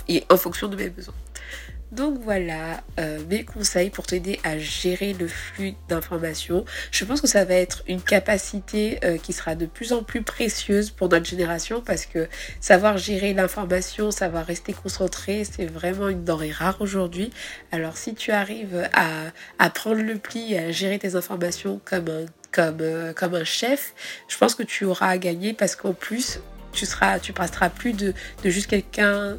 et 0.09 0.25
en 0.31 0.37
fonction 0.37 0.69
de 0.69 0.77
mes 0.77 0.89
besoins. 0.89 1.15
Donc 1.95 2.19
voilà 2.23 2.83
euh, 2.99 3.21
mes 3.31 3.45
conseils 3.45 3.89
pour 3.89 4.05
t'aider 4.05 4.41
à 4.43 4.59
gérer 4.59 5.13
le 5.13 5.29
flux 5.29 5.75
d'informations. 5.89 6.65
Je 6.91 7.05
pense 7.05 7.21
que 7.21 7.29
ça 7.29 7.45
va 7.45 7.55
être 7.55 7.85
une 7.87 8.01
capacité 8.01 8.99
euh, 9.05 9.17
qui 9.17 9.33
sera 9.33 9.55
de 9.55 9.67
plus 9.67 9.93
en 9.93 10.03
plus 10.03 10.23
précieuse 10.23 10.91
pour 10.91 11.09
notre 11.09 11.27
génération 11.27 11.83
parce 11.83 12.07
que 12.07 12.29
savoir 12.61 12.99
gérer 12.99 13.33
l'information, 13.33 14.11
savoir 14.11 14.45
rester 14.45 14.73
concentré, 14.73 15.45
c'est 15.45 15.67
vraiment 15.67 16.09
une 16.09 16.25
denrée 16.25 16.51
rare 16.51 16.81
aujourd'hui. 16.81 17.31
Alors 17.71 17.97
si 17.97 18.15
tu 18.15 18.33
arrives 18.33 18.89
à, 18.93 19.71
prendre 19.71 20.03
le 20.03 20.17
pli, 20.17 20.57
à 20.57 20.73
gérer 20.73 20.99
tes 20.99 21.15
informations 21.15 21.81
comme 21.85 22.09
un 22.09 22.27
comme, 22.51 22.79
euh, 22.81 23.13
comme 23.13 23.35
un 23.35 23.45
chef, 23.45 23.95
je 24.29 24.39
pense 24.39 24.55
que 24.55 24.63
tu 24.63 24.85
auras 24.85 25.09
à 25.09 25.19
gagner 25.19 25.55
parce 25.55 25.75
qu'en 25.75 25.93
plus, 25.93 26.39
tu 26.73 26.87
seras, 26.87 27.19
tu 27.19 27.33
passeras 27.33 27.69
plus 27.69 27.93
de, 27.93 28.15
de 28.45 28.51
juste 28.51 28.69
quelqu'un 28.69 29.37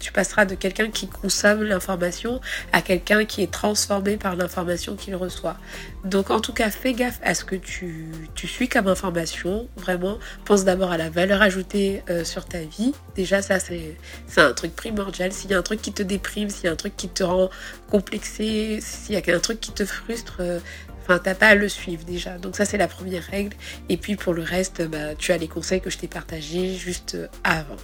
tu 0.00 0.12
passeras 0.12 0.44
de 0.44 0.54
quelqu'un 0.54 0.90
qui 0.90 1.08
consomme 1.08 1.62
l'information 1.62 2.40
à 2.72 2.82
quelqu'un 2.82 3.24
qui 3.24 3.42
est 3.42 3.50
transformé 3.50 4.16
par 4.16 4.36
l'information 4.36 4.96
qu'il 4.96 5.16
reçoit. 5.16 5.56
Donc 6.04 6.30
en 6.30 6.40
tout 6.40 6.52
cas, 6.52 6.70
fais 6.70 6.92
gaffe 6.92 7.18
à 7.22 7.34
ce 7.34 7.44
que 7.44 7.56
tu, 7.56 8.08
tu 8.34 8.46
suis 8.46 8.68
comme 8.68 8.88
information. 8.88 9.68
Vraiment, 9.76 10.18
pense 10.44 10.64
d'abord 10.64 10.92
à 10.92 10.98
la 10.98 11.08
valeur 11.08 11.40
ajoutée 11.40 12.02
euh, 12.10 12.24
sur 12.24 12.44
ta 12.44 12.60
vie. 12.60 12.92
Déjà, 13.14 13.40
ça, 13.40 13.58
c'est 13.58 13.96
un 14.36 14.52
truc 14.52 14.76
primordial. 14.76 15.32
S'il 15.32 15.50
y 15.50 15.54
a 15.54 15.58
un 15.58 15.62
truc 15.62 15.80
qui 15.80 15.92
te 15.92 16.02
déprime, 16.02 16.50
s'il 16.50 16.64
y 16.64 16.68
a 16.68 16.72
un 16.72 16.76
truc 16.76 16.94
qui 16.96 17.08
te 17.08 17.24
rend 17.24 17.48
complexé, 17.90 18.80
s'il 18.82 19.14
y 19.14 19.30
a 19.30 19.34
un 19.34 19.40
truc 19.40 19.60
qui 19.60 19.72
te 19.72 19.84
frustre, 19.84 20.36
euh, 20.40 20.60
Enfin, 21.04 21.18
t'as 21.18 21.34
pas 21.34 21.48
à 21.48 21.54
le 21.54 21.68
suivre 21.68 22.02
déjà. 22.04 22.38
Donc 22.38 22.56
ça, 22.56 22.64
c'est 22.64 22.78
la 22.78 22.88
première 22.88 23.22
règle. 23.24 23.54
Et 23.90 23.98
puis 23.98 24.16
pour 24.16 24.32
le 24.32 24.42
reste, 24.42 24.80
bah, 24.88 25.14
tu 25.14 25.32
as 25.32 25.36
les 25.36 25.48
conseils 25.48 25.82
que 25.82 25.90
je 25.90 25.98
t'ai 25.98 26.08
partagés 26.08 26.74
juste 26.76 27.18
avant. 27.44 27.76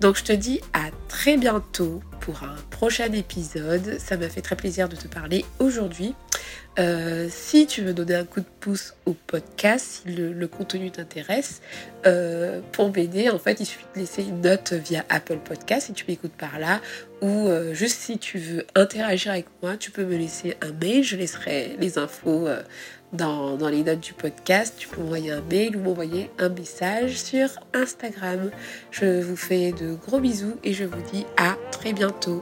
Donc 0.00 0.18
je 0.18 0.24
te 0.24 0.32
dis 0.32 0.60
à 0.74 0.90
très 1.08 1.38
bientôt 1.38 2.02
pour 2.20 2.42
un 2.42 2.56
prochain 2.68 3.10
épisode. 3.10 3.98
Ça 3.98 4.18
m'a 4.18 4.28
fait 4.28 4.42
très 4.42 4.54
plaisir 4.54 4.90
de 4.90 4.96
te 4.96 5.08
parler 5.08 5.46
aujourd'hui. 5.60 6.14
Euh, 6.78 7.26
si 7.28 7.66
tu 7.66 7.82
veux 7.82 7.92
donner 7.92 8.14
un 8.14 8.24
coup 8.24 8.40
de 8.40 8.46
pouce 8.60 8.94
au 9.04 9.12
podcast, 9.12 10.02
si 10.06 10.14
le, 10.14 10.46
contenu 10.46 10.90
t'intéresse, 10.90 11.60
euh, 12.06 12.60
pour 12.72 12.92
m'aider, 12.92 13.30
en 13.30 13.38
fait, 13.38 13.58
il 13.58 13.66
suffit 13.66 13.86
de 13.94 14.00
laisser 14.00 14.22
une 14.22 14.40
note 14.40 14.72
via 14.72 15.04
Apple 15.08 15.38
Podcast 15.38 15.86
si 15.86 15.92
tu 15.92 16.04
m'écoutes 16.06 16.32
par 16.32 16.60
là, 16.60 16.80
ou 17.20 17.48
euh, 17.48 17.74
juste 17.74 17.98
si 17.98 18.18
tu 18.18 18.38
veux 18.38 18.64
interagir 18.76 19.32
avec 19.32 19.46
moi, 19.60 19.76
tu 19.76 19.90
peux 19.90 20.04
me 20.04 20.16
laisser 20.16 20.56
un 20.60 20.72
mail, 20.72 21.02
je 21.02 21.16
laisserai 21.16 21.76
les 21.80 21.98
infos 21.98 22.46
dans, 23.12 23.56
dans, 23.56 23.68
les 23.68 23.82
notes 23.82 24.00
du 24.00 24.12
podcast. 24.12 24.74
Tu 24.78 24.86
peux 24.86 25.00
m'envoyer 25.00 25.32
un 25.32 25.42
mail 25.42 25.76
ou 25.76 25.80
m'envoyer 25.80 26.30
un 26.38 26.48
message 26.48 27.18
sur 27.18 27.48
Instagram. 27.74 28.50
Je 28.92 29.20
vous 29.20 29.36
fais 29.36 29.72
de 29.72 29.94
gros 29.94 30.20
bisous 30.20 30.56
et 30.62 30.72
je 30.72 30.84
vous 30.84 31.02
dis 31.12 31.26
à 31.36 31.56
très 31.72 31.92
bientôt. 31.92 32.40